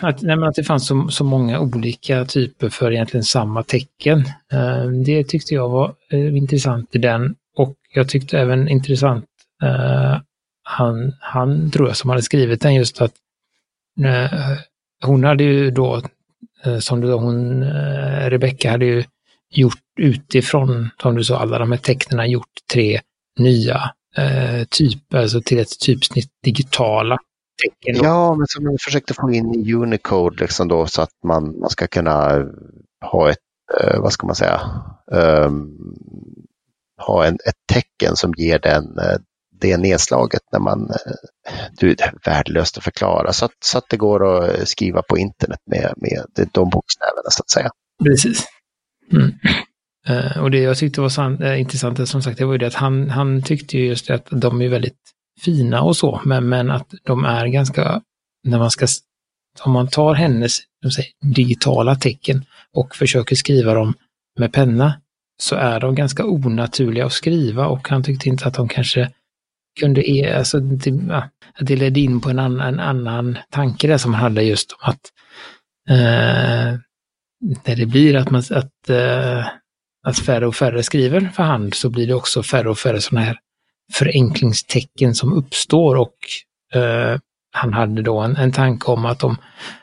att, 0.00 0.22
nej, 0.22 0.42
att 0.42 0.54
det 0.54 0.64
fanns 0.64 0.86
så, 0.86 1.08
så 1.08 1.24
många 1.24 1.60
olika 1.60 2.24
typer 2.24 2.68
för 2.68 2.92
egentligen 2.92 3.24
samma 3.24 3.62
tecken. 3.62 4.24
Eh, 4.52 4.86
det 5.04 5.24
tyckte 5.24 5.54
jag 5.54 5.68
var 5.68 5.94
eh, 6.10 6.36
intressant 6.36 6.94
i 6.94 6.98
den 6.98 7.34
och 7.56 7.76
jag 7.94 8.08
tyckte 8.08 8.38
även 8.38 8.68
intressant 8.68 9.24
eh, 9.62 10.20
han, 10.62 11.12
han 11.20 11.70
tror 11.70 11.88
jag 11.88 11.96
som 11.96 12.10
hade 12.10 12.22
skrivit 12.22 12.60
den 12.60 12.74
just 12.74 13.00
att 13.00 13.12
eh, 14.04 14.58
hon 15.04 15.24
hade 15.24 15.44
ju 15.44 15.70
då, 15.70 16.02
eh, 16.64 16.78
som 16.78 17.00
du 17.00 17.08
sa, 17.08 17.14
hon, 17.14 17.62
eh, 17.62 18.30
Rebecka 18.30 18.70
hade 18.70 18.86
ju 18.86 19.04
gjort 19.50 19.78
utifrån, 20.00 20.90
som 21.02 21.14
du 21.14 21.24
sa, 21.24 21.38
alla 21.38 21.58
de 21.58 21.72
här 21.72 21.78
tecknen 21.78 22.30
gjort 22.30 22.52
tre 22.72 23.00
nya 23.38 23.90
eh, 24.16 24.64
typer, 24.64 25.18
alltså 25.18 25.40
till 25.40 25.58
ett 25.58 25.80
typsnitt 25.80 26.30
digitala 26.44 27.18
tecken. 27.62 28.04
Ja, 28.04 28.34
men 28.34 28.46
som 28.46 28.64
vi 28.64 28.76
försökte 28.78 29.14
få 29.14 29.32
in 29.32 29.54
i 29.54 29.74
Unicode 29.74 30.36
liksom 30.40 30.68
då, 30.68 30.86
så 30.86 31.02
att 31.02 31.14
man, 31.24 31.58
man 31.60 31.70
ska 31.70 31.86
kunna 31.86 32.44
ha 33.10 33.30
ett, 33.30 33.38
eh, 33.80 34.00
vad 34.00 34.12
ska 34.12 34.26
man 34.26 34.36
säga, 34.36 34.60
um, 35.12 35.78
ha 37.06 37.26
en, 37.26 37.34
ett 37.34 37.72
tecken 37.72 38.16
som 38.16 38.34
ger 38.36 38.58
den 38.58 38.98
eh, 38.98 39.16
det 39.60 39.76
nedslaget 39.76 40.42
när 40.52 40.60
man, 40.60 40.90
eh, 40.90 41.54
du, 41.78 41.94
det 41.94 42.04
är 42.04 42.14
värdelöst 42.24 42.78
att 42.78 42.84
förklara, 42.84 43.32
så 43.32 43.44
att, 43.44 43.56
så 43.64 43.78
att 43.78 43.88
det 43.90 43.96
går 43.96 44.44
att 44.44 44.68
skriva 44.68 45.02
på 45.02 45.18
internet 45.18 45.60
med, 45.66 45.92
med 45.96 46.48
de 46.52 46.70
bokstäverna 46.70 47.30
så 47.30 47.42
att 47.42 47.50
säga. 47.50 47.70
Precis. 48.04 48.46
Mm. 49.12 49.32
Uh, 50.10 50.42
och 50.42 50.50
det 50.50 50.58
jag 50.58 50.76
tyckte 50.76 51.00
var 51.00 51.08
san, 51.08 51.42
uh, 51.42 51.60
intressant, 51.60 52.08
som 52.08 52.22
sagt, 52.22 52.38
det 52.38 52.44
var 52.44 52.52
ju 52.52 52.58
det 52.58 52.66
att 52.66 52.74
han, 52.74 53.10
han 53.10 53.42
tyckte 53.42 53.78
ju 53.78 53.86
just 53.86 54.10
att 54.10 54.26
de 54.30 54.62
är 54.62 54.68
väldigt 54.68 54.98
fina 55.44 55.82
och 55.82 55.96
så, 55.96 56.20
men, 56.24 56.48
men 56.48 56.70
att 56.70 56.94
de 57.02 57.24
är 57.24 57.46
ganska, 57.46 58.02
när 58.44 58.58
man 58.58 58.70
ska, 58.70 58.86
om 59.64 59.72
man 59.72 59.88
tar 59.88 60.14
hennes 60.14 60.58
säger, 60.94 61.10
digitala 61.34 61.94
tecken 61.94 62.44
och 62.72 62.96
försöker 62.96 63.36
skriva 63.36 63.74
dem 63.74 63.94
med 64.38 64.52
penna, 64.52 65.00
så 65.42 65.56
är 65.56 65.80
de 65.80 65.94
ganska 65.94 66.24
onaturliga 66.24 67.06
att 67.06 67.12
skriva 67.12 67.66
och 67.66 67.88
han 67.88 68.02
tyckte 68.02 68.28
inte 68.28 68.46
att 68.46 68.54
de 68.54 68.68
kanske 68.68 69.10
kunde, 69.80 70.10
e, 70.10 70.36
alltså, 70.38 70.60
det, 70.60 70.90
ja, 70.90 71.28
det 71.60 71.76
ledde 71.76 72.00
in 72.00 72.20
på 72.20 72.30
en 72.30 72.38
annan, 72.38 72.74
en 72.74 72.80
annan 72.80 73.38
tanke 73.50 73.86
där 73.86 73.98
som 73.98 74.14
han 74.14 74.22
hade 74.22 74.42
just 74.42 74.72
om 74.72 74.90
att 74.90 75.12
eh, 75.88 76.78
när 77.64 77.76
det 77.76 77.86
blir 77.86 78.16
att, 78.16 78.30
man, 78.30 78.42
att, 78.50 78.90
eh, 78.90 79.46
att 80.06 80.18
färre 80.18 80.46
och 80.46 80.54
färre 80.54 80.82
skriver 80.82 81.20
för 81.34 81.42
hand 81.42 81.74
så 81.74 81.90
blir 81.90 82.06
det 82.06 82.14
också 82.14 82.42
färre 82.42 82.70
och 82.70 82.78
färre 82.78 83.00
sådana 83.00 83.26
här 83.26 83.38
förenklingstecken 83.92 85.14
som 85.14 85.32
uppstår 85.32 85.96
och 85.96 86.16
eh, 86.74 87.18
han 87.52 87.72
hade 87.72 88.02
då 88.02 88.20
en, 88.20 88.36
en 88.36 88.52
tanke 88.52 88.90
om 88.90 89.04
att 89.04 89.24
om, 89.24 89.36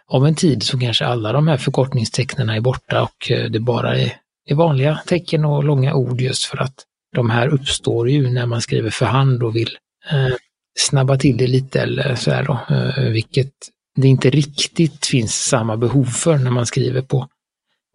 om 0.08 0.26
en 0.26 0.36
tid 0.36 0.64
så 0.64 0.80
kanske 0.80 1.06
alla 1.06 1.32
de 1.32 1.48
här 1.48 1.58
förkortningstecknen 1.58 2.50
är 2.50 2.62
borta 2.62 3.02
och 3.02 3.32
eh, 3.32 3.50
det 3.50 3.60
bara 3.60 3.98
är, 3.98 4.14
är 4.46 4.56
vanliga 4.56 5.00
tecken 5.06 5.46
och 5.46 5.64
långa 5.64 5.94
ord 5.94 6.22
just 6.22 6.44
för 6.44 6.58
att 6.58 6.86
de 7.16 7.30
här 7.30 7.48
uppstår 7.48 8.10
ju 8.10 8.30
när 8.30 8.46
man 8.46 8.62
skriver 8.62 8.90
för 8.90 9.06
hand 9.06 9.44
och 9.44 9.56
vill 9.56 9.78
eh, 10.12 10.36
snabba 10.80 11.18
till 11.18 11.38
det 11.38 11.48
lite 11.48 11.82
eller 11.82 12.16
så 12.16 12.32
här 12.32 12.44
då, 12.44 12.76
eh, 12.76 13.12
vilket 13.12 13.54
det 13.96 14.08
inte 14.08 14.30
riktigt 14.30 15.06
finns 15.06 15.36
samma 15.36 15.78
behov 15.78 16.06
för 16.06 16.38
när 16.38 16.52
man 16.52 16.66
skriver 16.66 17.02
på 17.02 17.28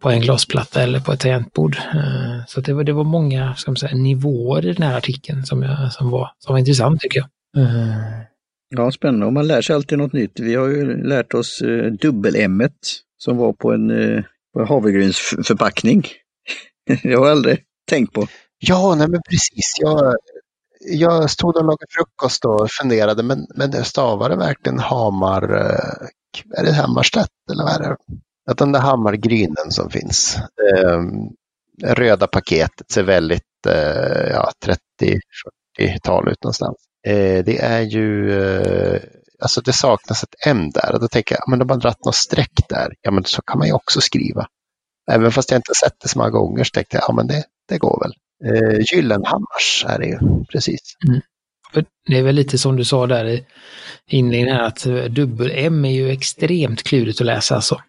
på 0.05 0.11
en 0.11 0.21
glasplatta 0.21 0.81
eller 0.81 0.99
på 0.99 1.11
ett 1.11 1.19
tangentbord. 1.19 1.77
Eh, 1.93 2.45
så 2.47 2.61
det 2.61 2.73
var, 2.73 2.83
det 2.83 2.93
var 2.93 3.03
många 3.03 3.55
ska 3.55 3.71
man 3.71 3.77
säga, 3.77 3.95
nivåer 3.95 4.65
i 4.65 4.73
den 4.73 4.83
här 4.83 4.97
artikeln 4.97 5.45
som, 5.45 5.63
jag, 5.63 5.93
som, 5.93 6.09
var, 6.09 6.31
som 6.39 6.53
var 6.53 6.59
intressant 6.59 7.01
tycker 7.01 7.19
jag. 7.19 7.63
Eh. 7.63 8.21
Ja, 8.69 8.91
spännande. 8.91 9.25
Och 9.25 9.33
man 9.33 9.47
lär 9.47 9.61
sig 9.61 9.75
alltid 9.75 9.97
något 9.97 10.13
nytt. 10.13 10.39
Vi 10.39 10.55
har 10.55 10.67
ju 10.67 11.03
lärt 11.03 11.33
oss 11.33 11.61
eh, 11.61 11.91
dubbel-M 11.91 12.63
som 13.17 13.37
var 13.37 13.53
på 13.53 13.73
en, 13.73 13.89
eh, 13.89 14.23
på 14.53 14.59
en 14.59 14.67
havregrynsförpackning. 14.67 16.05
det 16.87 17.13
har 17.13 17.25
jag 17.25 17.27
aldrig 17.27 17.59
tänkt 17.89 18.13
på. 18.13 18.27
Ja, 18.59 18.95
nej 18.95 19.07
men 19.07 19.21
precis. 19.29 19.75
Jag, 19.79 20.15
jag 20.79 21.29
stod 21.29 21.57
och 21.57 21.65
lagade 21.65 21.85
frukost 21.89 22.45
och 22.45 22.71
funderade, 22.71 23.23
men, 23.23 23.47
men 23.55 23.71
det 23.71 23.83
stavade 23.83 24.35
verkligen 24.35 24.79
Hamar... 24.79 25.43
Eh, 25.53 26.07
är 26.57 26.63
det 26.63 26.73
Hammarstedt 26.73 27.29
eller 27.51 27.63
vad 27.63 27.73
är 27.73 27.79
det? 27.79 27.97
Att 28.51 28.57
den 28.57 28.71
där 28.71 28.79
hammargrynen 28.79 29.71
som 29.71 29.89
finns, 29.89 30.37
eh, 30.75 31.01
röda 31.83 32.27
paketet 32.27 32.91
ser 32.91 33.03
väldigt 33.03 33.65
eh, 33.67 34.31
ja, 34.31 34.51
30-40-tal 35.79 36.29
ut 36.29 36.43
någonstans. 36.43 36.77
Eh, 37.07 37.45
det 37.45 37.57
är 37.61 37.81
ju, 37.81 38.33
eh, 38.41 39.01
alltså 39.39 39.61
det 39.61 39.73
saknas 39.73 40.23
ett 40.23 40.35
M 40.45 40.69
där 40.73 40.93
och 40.93 40.99
då 40.99 41.07
tänker 41.07 41.35
jag, 41.35 41.49
men 41.49 41.59
de 41.59 41.69
har 41.69 41.77
dragit 41.77 42.05
något 42.05 42.15
streck 42.15 42.69
där, 42.69 42.93
ja 43.01 43.11
men 43.11 43.23
så 43.23 43.41
kan 43.41 43.57
man 43.57 43.67
ju 43.67 43.73
också 43.73 44.01
skriva. 44.01 44.47
Även 45.11 45.31
fast 45.31 45.51
jag 45.51 45.57
inte 45.57 45.73
sett 45.83 45.99
det 46.03 46.09
så 46.09 46.17
många 46.17 46.29
gånger 46.29 46.63
så 46.63 46.71
tänkte 46.71 46.97
jag, 46.97 47.03
ja 47.07 47.13
men 47.13 47.27
det, 47.27 47.43
det 47.69 47.77
går 47.77 48.03
väl. 48.03 48.13
Eh, 48.43 48.79
Gyllenhammars 48.91 49.85
är 49.87 49.99
det 49.99 50.05
ju, 50.05 50.45
precis. 50.51 50.81
Mm. 51.07 51.21
Det 52.07 52.17
är 52.17 52.23
väl 52.23 52.35
lite 52.35 52.57
som 52.57 52.75
du 52.75 52.85
sa 52.85 53.07
där 53.07 53.25
i 53.25 53.45
inledningen 54.07 54.61
att 54.61 54.85
eh, 54.85 55.03
dubbel-M 55.03 55.85
är 55.85 55.91
ju 55.91 56.09
extremt 56.09 56.83
klurigt 56.83 57.21
att 57.21 57.25
läsa 57.25 57.55
alltså 57.55 57.81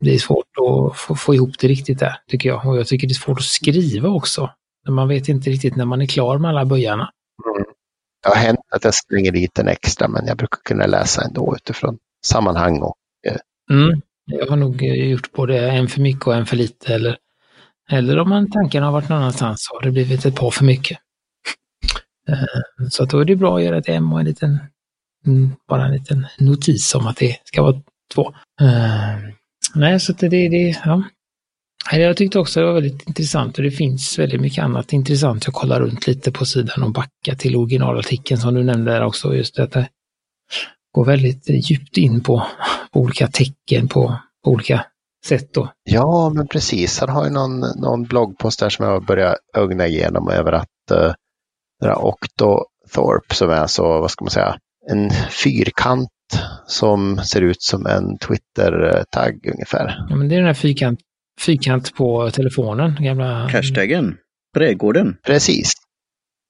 det 0.00 0.14
är 0.14 0.18
svårt 0.18 0.46
att 0.46 0.96
få, 0.96 1.14
få 1.14 1.34
ihop 1.34 1.58
det 1.58 1.68
riktigt 1.68 1.98
där, 1.98 2.16
tycker 2.28 2.48
jag. 2.48 2.66
Och 2.66 2.76
jag 2.76 2.86
tycker 2.86 3.08
det 3.08 3.12
är 3.12 3.14
svårt 3.14 3.38
att 3.38 3.44
skriva 3.44 4.08
också. 4.08 4.50
Man 4.88 5.08
vet 5.08 5.28
inte 5.28 5.50
riktigt 5.50 5.76
när 5.76 5.84
man 5.84 6.02
är 6.02 6.06
klar 6.06 6.38
med 6.38 6.48
alla 6.48 6.64
böjarna. 6.64 7.10
Mm. 7.56 7.64
Det 8.22 8.28
har 8.28 8.36
hänt 8.36 8.60
att 8.70 8.84
jag 8.84 8.94
springer 8.94 9.32
dit 9.32 9.58
en 9.58 9.68
extra, 9.68 10.08
men 10.08 10.26
jag 10.26 10.36
brukar 10.36 10.58
kunna 10.64 10.86
läsa 10.86 11.22
ändå 11.22 11.54
utifrån 11.56 11.98
sammanhang 12.26 12.80
och 12.82 12.94
Mm. 13.70 14.00
Jag 14.26 14.46
har 14.46 14.56
nog 14.56 14.82
eh, 14.82 15.10
gjort 15.10 15.32
både 15.32 15.70
en 15.70 15.88
för 15.88 16.00
mycket 16.00 16.26
och 16.26 16.34
en 16.34 16.46
för 16.46 16.56
lite. 16.56 16.94
Eller, 16.94 17.16
eller 17.90 18.18
om 18.18 18.28
man 18.28 18.50
tankarna 18.50 18.86
har 18.86 18.92
varit 18.92 19.08
någon 19.08 19.18
annanstans 19.18 19.68
har 19.72 19.82
det 19.82 19.90
blivit 19.90 20.24
ett 20.26 20.36
par 20.36 20.50
för 20.50 20.64
mycket. 20.64 20.98
Eh, 22.28 22.86
Så 22.88 23.02
att 23.02 23.10
då 23.10 23.18
är 23.20 23.24
det 23.24 23.36
bra 23.36 23.56
att 23.56 23.62
göra 23.64 23.78
ett 23.78 23.88
M 23.88 24.12
och 24.12 24.20
en 24.20 24.26
liten, 24.26 24.58
mm, 25.26 25.50
bara 25.68 25.84
en 25.86 25.92
liten 25.92 26.26
notis 26.38 26.94
om 26.94 27.06
att 27.06 27.16
det 27.16 27.36
ska 27.44 27.62
vara 27.62 27.82
två. 28.14 28.34
Nej, 29.74 30.00
så 30.00 30.12
det, 30.12 30.28
det, 30.28 30.80
ja. 30.84 31.02
Jag 31.92 32.16
tyckte 32.16 32.38
också 32.38 32.60
det 32.60 32.66
var 32.66 32.74
väldigt 32.74 33.08
intressant 33.08 33.58
och 33.58 33.64
det 33.64 33.70
finns 33.70 34.18
väldigt 34.18 34.40
mycket 34.40 34.64
annat 34.64 34.92
intressant. 34.92 35.46
Jag 35.46 35.54
kollar 35.54 35.80
runt 35.80 36.06
lite 36.06 36.32
på 36.32 36.44
sidan 36.44 36.82
och 36.82 36.92
backar 36.92 37.34
till 37.38 37.56
originalartikeln 37.56 38.40
som 38.40 38.54
du 38.54 38.64
nämnde 38.64 38.92
där 38.92 39.04
också. 39.04 39.34
Just 39.34 39.58
att 39.58 39.72
det 39.72 39.88
går 40.94 41.04
väldigt 41.04 41.70
djupt 41.70 41.96
in 41.96 42.22
på, 42.22 42.46
på 42.92 43.00
olika 43.00 43.28
tecken 43.28 43.88
på, 43.88 44.18
på 44.44 44.50
olika 44.50 44.86
sätt 45.26 45.54
då. 45.54 45.72
Ja, 45.84 46.30
men 46.34 46.48
precis. 46.48 47.00
Han 47.00 47.08
har 47.08 47.24
ju 47.24 47.30
någon, 47.30 47.60
någon 47.60 48.02
bloggpost 48.02 48.60
där 48.60 48.70
som 48.70 48.86
jag 48.86 49.04
börjar 49.04 49.36
ögna 49.56 49.86
igenom 49.86 50.28
över 50.28 50.52
att 50.52 50.90
eh, 50.90 50.98
uh, 50.98 51.12
det 51.80 51.94
Octothorpe 51.94 53.34
som 53.34 53.50
är 53.50 53.66
så, 53.66 53.82
vad 53.82 54.10
ska 54.10 54.24
man 54.24 54.30
säga, 54.30 54.58
en 54.90 55.10
fyrkant 55.30 56.08
som 56.66 57.18
ser 57.18 57.40
ut 57.40 57.62
som 57.62 57.86
en 57.86 58.18
Twitter-tagg 58.18 59.50
ungefär. 59.54 60.06
Ja, 60.08 60.16
men 60.16 60.28
det 60.28 60.34
är 60.34 60.38
den 60.38 60.46
här 60.46 60.54
fyrkant, 60.54 61.00
fyrkant 61.40 61.94
på 61.94 62.30
telefonen, 62.30 62.96
gamla... 63.00 63.48
Hashtaggen, 63.48 64.16
Trädgården. 64.54 65.16
Precis. 65.26 65.72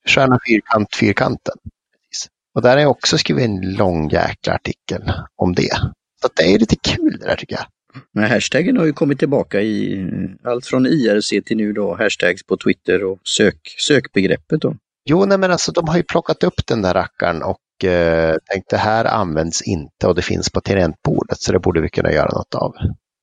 Stjärna 0.08 0.38
fyrkant, 0.48 0.88
fyrkanten. 1.00 1.54
Precis. 1.92 2.28
Och 2.54 2.62
där 2.62 2.70
har 2.70 2.78
jag 2.78 2.90
också 2.90 3.18
skrivit 3.18 3.44
en 3.44 3.74
lång 3.76 4.08
jäkla 4.08 4.54
artikel 4.54 5.12
om 5.36 5.54
det. 5.54 5.76
Så 6.20 6.26
att 6.26 6.36
det 6.36 6.54
är 6.54 6.58
lite 6.58 6.76
kul 6.76 7.16
det 7.20 7.26
där 7.26 7.36
tycker 7.36 7.56
jag. 7.56 7.64
Men 8.12 8.30
hashtaggen 8.30 8.76
har 8.76 8.84
ju 8.84 8.92
kommit 8.92 9.18
tillbaka 9.18 9.60
i 9.60 10.06
allt 10.44 10.66
från 10.66 10.86
IRC 10.86 11.28
till 11.28 11.56
nu 11.56 11.72
då 11.72 11.96
hashtags 11.96 12.46
på 12.46 12.56
Twitter 12.56 13.04
och 13.04 13.18
sök, 13.24 13.58
sökbegreppet 13.78 14.60
då. 14.60 14.76
Jo, 15.04 15.24
nej 15.24 15.38
men 15.38 15.50
alltså 15.50 15.72
de 15.72 15.88
har 15.88 15.96
ju 15.96 16.02
plockat 16.02 16.44
upp 16.44 16.66
den 16.66 16.82
där 16.82 16.94
rackaren 16.94 17.42
och 17.42 17.58
eh, 17.86 18.36
tänkt 18.52 18.70
det 18.70 18.76
här 18.76 19.04
används 19.04 19.62
inte 19.62 20.06
och 20.06 20.14
det 20.14 20.22
finns 20.22 20.50
på 20.50 20.60
tangentbordet 20.60 21.38
så 21.40 21.52
det 21.52 21.58
borde 21.58 21.80
vi 21.80 21.88
kunna 21.88 22.12
göra 22.12 22.30
något 22.32 22.54
av. 22.54 22.72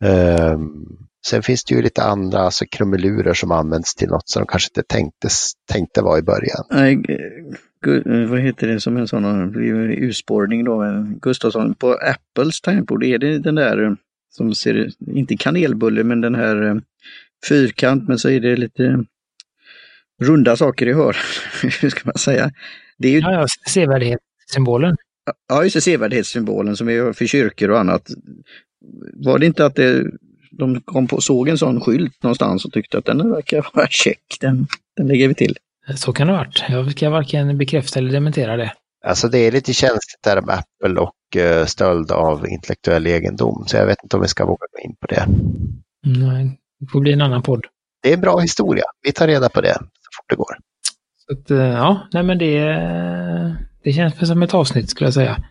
Ehm, 0.04 0.86
sen 1.26 1.44
finns 1.44 1.64
det 1.64 1.76
ju 1.76 1.82
lite 1.82 2.04
andra 2.04 2.40
alltså 2.40 2.66
krumelurer 2.66 3.34
som 3.34 3.52
används 3.52 3.96
till 3.96 4.10
något 4.10 4.30
som 4.30 4.42
de 4.42 4.48
kanske 4.48 4.70
inte 4.70 4.84
tänkte, 4.88 5.28
tänkte 5.72 6.02
vara 6.02 6.20
i 6.20 6.22
början. 6.22 6.66
Nej, 6.70 7.04
eh, 7.10 8.22
eh, 8.22 8.30
vad 8.30 8.40
heter 8.40 8.68
det 8.68 8.80
som 8.80 8.98
en 8.98 9.08
sån 9.08 9.52
blir 9.52 9.74
urspårning 10.04 10.64
då? 10.64 10.84
eh, 10.84 11.04
Gustafsson, 11.22 11.74
på 11.74 11.94
Apples 11.94 12.62
tangentbord 12.62 13.04
är 13.04 13.18
det 13.18 13.40
den 13.40 13.56
där 13.56 13.84
eh, 13.84 13.94
som 14.30 14.56
ser, 14.56 14.90
inte 15.08 15.38
kanelbulle, 15.38 16.04
men 16.04 16.22
den 16.22 16.36
här 16.36 16.64
eh, 16.64 16.76
fyrkant, 17.48 18.08
men 18.08 18.20
så 18.20 18.30
är 18.30 18.40
det 18.40 18.56
lite 18.56 19.06
runda 20.22 20.58
saker 20.58 20.88
i 20.88 20.94
hör. 20.94 21.18
Hur 21.82 21.90
ska 21.90 22.02
man 22.06 22.18
säga? 22.18 22.52
Det 22.98 23.08
är 23.08 23.12
ju, 23.12 23.20
Ja, 23.20 23.34
ja, 23.34 23.48
sevärdhetssymbolen. 24.52 24.98
ja, 25.50 25.64
just 25.64 25.76
det, 25.76 25.82
sevärdhetssymbolen 25.82 26.78
som 26.78 26.90
är 26.90 27.14
för 27.14 27.26
kyrkor 27.26 27.70
och 27.70 27.80
annat. 27.80 28.10
Var 29.14 29.40
det 29.40 29.46
inte 29.46 29.66
att 29.66 29.76
det, 29.76 30.06
de 30.52 30.82
kom 30.82 31.08
på, 31.08 31.22
såg 31.22 31.48
en 31.48 31.58
sån 31.58 31.82
skylt 31.82 32.24
någonstans 32.24 32.66
och 32.66 32.72
tyckte 32.72 32.98
att 32.98 33.06
den 33.06 33.32
verkar 33.32 33.68
vara 33.74 33.88
check, 33.88 34.38
den, 34.42 34.68
den 34.98 35.08
lägger 35.08 35.28
vi 35.28 35.34
till. 35.34 35.58
Så 35.96 36.14
kan 36.14 36.28
det 36.28 36.34
ha 36.34 36.38
varit. 36.38 36.64
Jag 36.70 36.92
ska 36.92 37.10
varken 37.10 37.58
bekräfta 37.58 38.00
eller 38.00 38.12
dementera 38.12 38.58
det. 38.58 38.74
Alltså 39.06 39.28
det 39.28 39.38
är 39.38 39.52
lite 39.52 39.74
känsligt 39.74 40.24
där 40.24 40.42
med 40.42 40.56
Apple 40.56 41.00
och 41.02 41.38
eh, 41.38 41.66
stöld 41.66 42.12
av 42.12 42.48
intellektuell 42.48 43.08
egendom 43.08 43.64
så 43.68 43.78
jag 43.78 43.86
vet 43.86 44.04
inte 44.04 44.16
om 44.16 44.22
vi 44.22 44.28
ska 44.28 44.46
våga 44.46 44.66
gå 44.72 44.90
in 44.90 44.96
på 44.96 45.08
det. 45.08 45.26
Nej, 46.06 46.60
det 46.80 46.88
får 46.92 47.00
bli 47.00 47.14
en 47.14 47.22
annan 47.22 47.44
podd. 47.44 47.66
Det 48.04 48.10
är 48.10 48.14
en 48.14 48.22
bra 48.22 48.40
historia. 48.40 48.84
Vi 49.04 49.12
tar 49.12 49.28
reda 49.28 49.50
på 49.50 49.62
det 49.62 49.74
så 49.74 50.10
fort 50.18 50.30
det 50.30 50.36
går. 50.36 50.58
Så 51.18 51.34
att, 51.34 51.52
eh, 51.52 51.58
ja, 51.58 52.08
nej 52.14 52.24
men 52.24 52.38
det, 52.38 52.58
det 53.84 53.94
känns 53.94 54.28
som 54.28 54.44
ett 54.44 54.54
avsnitt 54.54 54.90
skulle 54.90 55.08
jag 55.08 55.14
säga. 55.14 55.44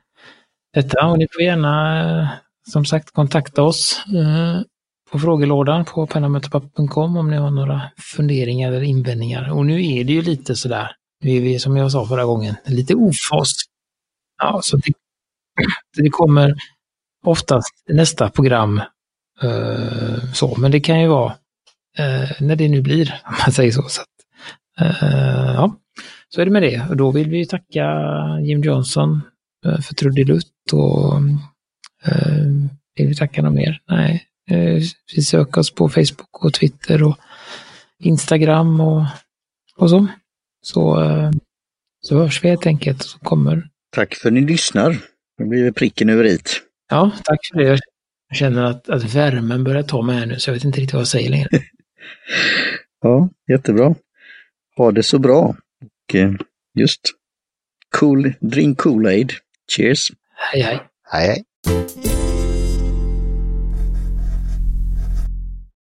Detta, 0.75 1.07
och 1.07 1.19
ni 1.19 1.27
får 1.35 1.43
gärna 1.43 2.01
eh, 2.23 2.29
som 2.71 2.85
sagt 2.85 3.11
kontakta 3.11 3.63
oss 3.63 4.03
eh, 4.07 4.63
på 5.11 5.19
frågelådan 5.19 5.85
på 5.85 6.07
pennamötepapp.com 6.07 7.17
om 7.17 7.31
ni 7.31 7.37
har 7.37 7.51
några 7.51 7.83
funderingar 8.17 8.69
eller 8.69 8.83
invändningar. 8.83 9.53
Och 9.53 9.67
nu 9.67 9.87
är 9.87 10.05
det 10.05 10.13
ju 10.13 10.23
lite 10.23 10.57
sådär, 10.57 10.91
nu 11.25 11.37
är 11.37 11.41
vi 11.41 11.59
som 11.59 11.77
jag 11.77 11.93
sa 11.93 12.07
förra 12.07 12.25
gången, 12.25 12.57
lite 12.67 12.95
ofas. 12.95 13.53
Ja, 14.43 14.61
så 14.63 14.77
det, 14.77 14.93
det 15.97 16.11
kommer 16.11 16.55
oftast 17.25 17.85
nästa 17.89 18.31
program 18.31 18.81
Uh, 19.45 20.33
så, 20.33 20.55
men 20.59 20.71
det 20.71 20.81
kan 20.81 21.01
ju 21.01 21.09
vara 21.09 21.33
uh, 22.01 22.31
när 22.41 22.57
det 22.57 22.69
nu 22.69 22.83
blir, 22.83 23.21
om 23.25 23.35
man 23.47 23.53
säger 23.53 23.73
så. 23.73 23.83
så 23.83 24.03
att, 24.03 24.09
uh, 24.87 25.55
ja, 25.55 25.77
så 26.35 26.41
är 26.41 26.45
det 26.45 26.51
med 26.51 26.63
det. 26.63 26.87
Och 26.91 26.97
då 26.97 27.11
vill 27.11 27.31
vi 27.31 27.47
tacka 27.47 27.91
Jim 28.43 28.63
Johnson 28.63 29.21
eh, 29.67 29.81
för 29.81 29.95
trudelutt 29.95 30.73
och 30.73 31.15
eh, 32.05 32.47
vill 32.97 33.09
vi 33.09 33.15
tacka 33.15 33.43
någon 33.43 33.55
mer? 33.55 33.81
Nej, 33.89 34.27
eh, 34.51 34.83
vi 35.17 35.23
söker 35.23 35.61
oss 35.61 35.75
på 35.75 35.89
Facebook 35.89 36.45
och 36.45 36.55
Twitter 36.55 37.03
och 37.03 37.17
Instagram 37.99 38.81
och, 38.81 39.05
och 39.77 39.91
så. 39.91 40.07
Så, 40.63 41.03
eh, 41.03 41.31
så 42.01 42.19
hörs 42.19 42.45
vi 42.45 42.49
helt 42.49 42.67
enkelt. 42.67 43.03
Så 43.03 43.19
kommer. 43.19 43.69
Tack 43.91 44.15
för 44.15 44.29
att 44.29 44.33
ni 44.33 44.41
lyssnar. 44.41 44.97
Nu 45.39 45.47
blir 45.47 45.65
det 45.65 45.73
pricken 45.73 46.09
över 46.09 46.25
i. 46.25 46.39
Ja, 46.91 47.11
tack 47.25 47.39
för 47.53 47.59
det. 47.59 47.79
Jag 48.29 48.37
känner 48.37 48.63
att, 48.63 48.89
att 48.89 49.15
värmen 49.15 49.65
börjar 49.65 49.83
ta 49.83 50.03
mig 50.03 50.19
här 50.19 50.27
nu, 50.27 50.39
så 50.39 50.51
jag 50.51 50.55
vet 50.55 50.65
inte 50.65 50.81
riktigt 50.81 50.95
vad 50.95 51.01
jag 51.01 51.09
säger 51.09 51.31
längre. 51.31 51.49
Ja, 53.03 53.29
jättebra. 53.49 53.95
Ha 54.77 54.93
det 54.93 55.03
så 55.03 55.19
bra. 55.19 55.57
Eh, 56.15 56.37
just 56.75 57.15
cool, 57.93 58.35
drink 58.43 58.79
Kool-Aid. 58.79 59.41
Cheers! 59.67 60.13
Hej, 60.53 60.63
hej. 60.63 60.81
Hej, 61.13 61.27
hej. 61.27 62.10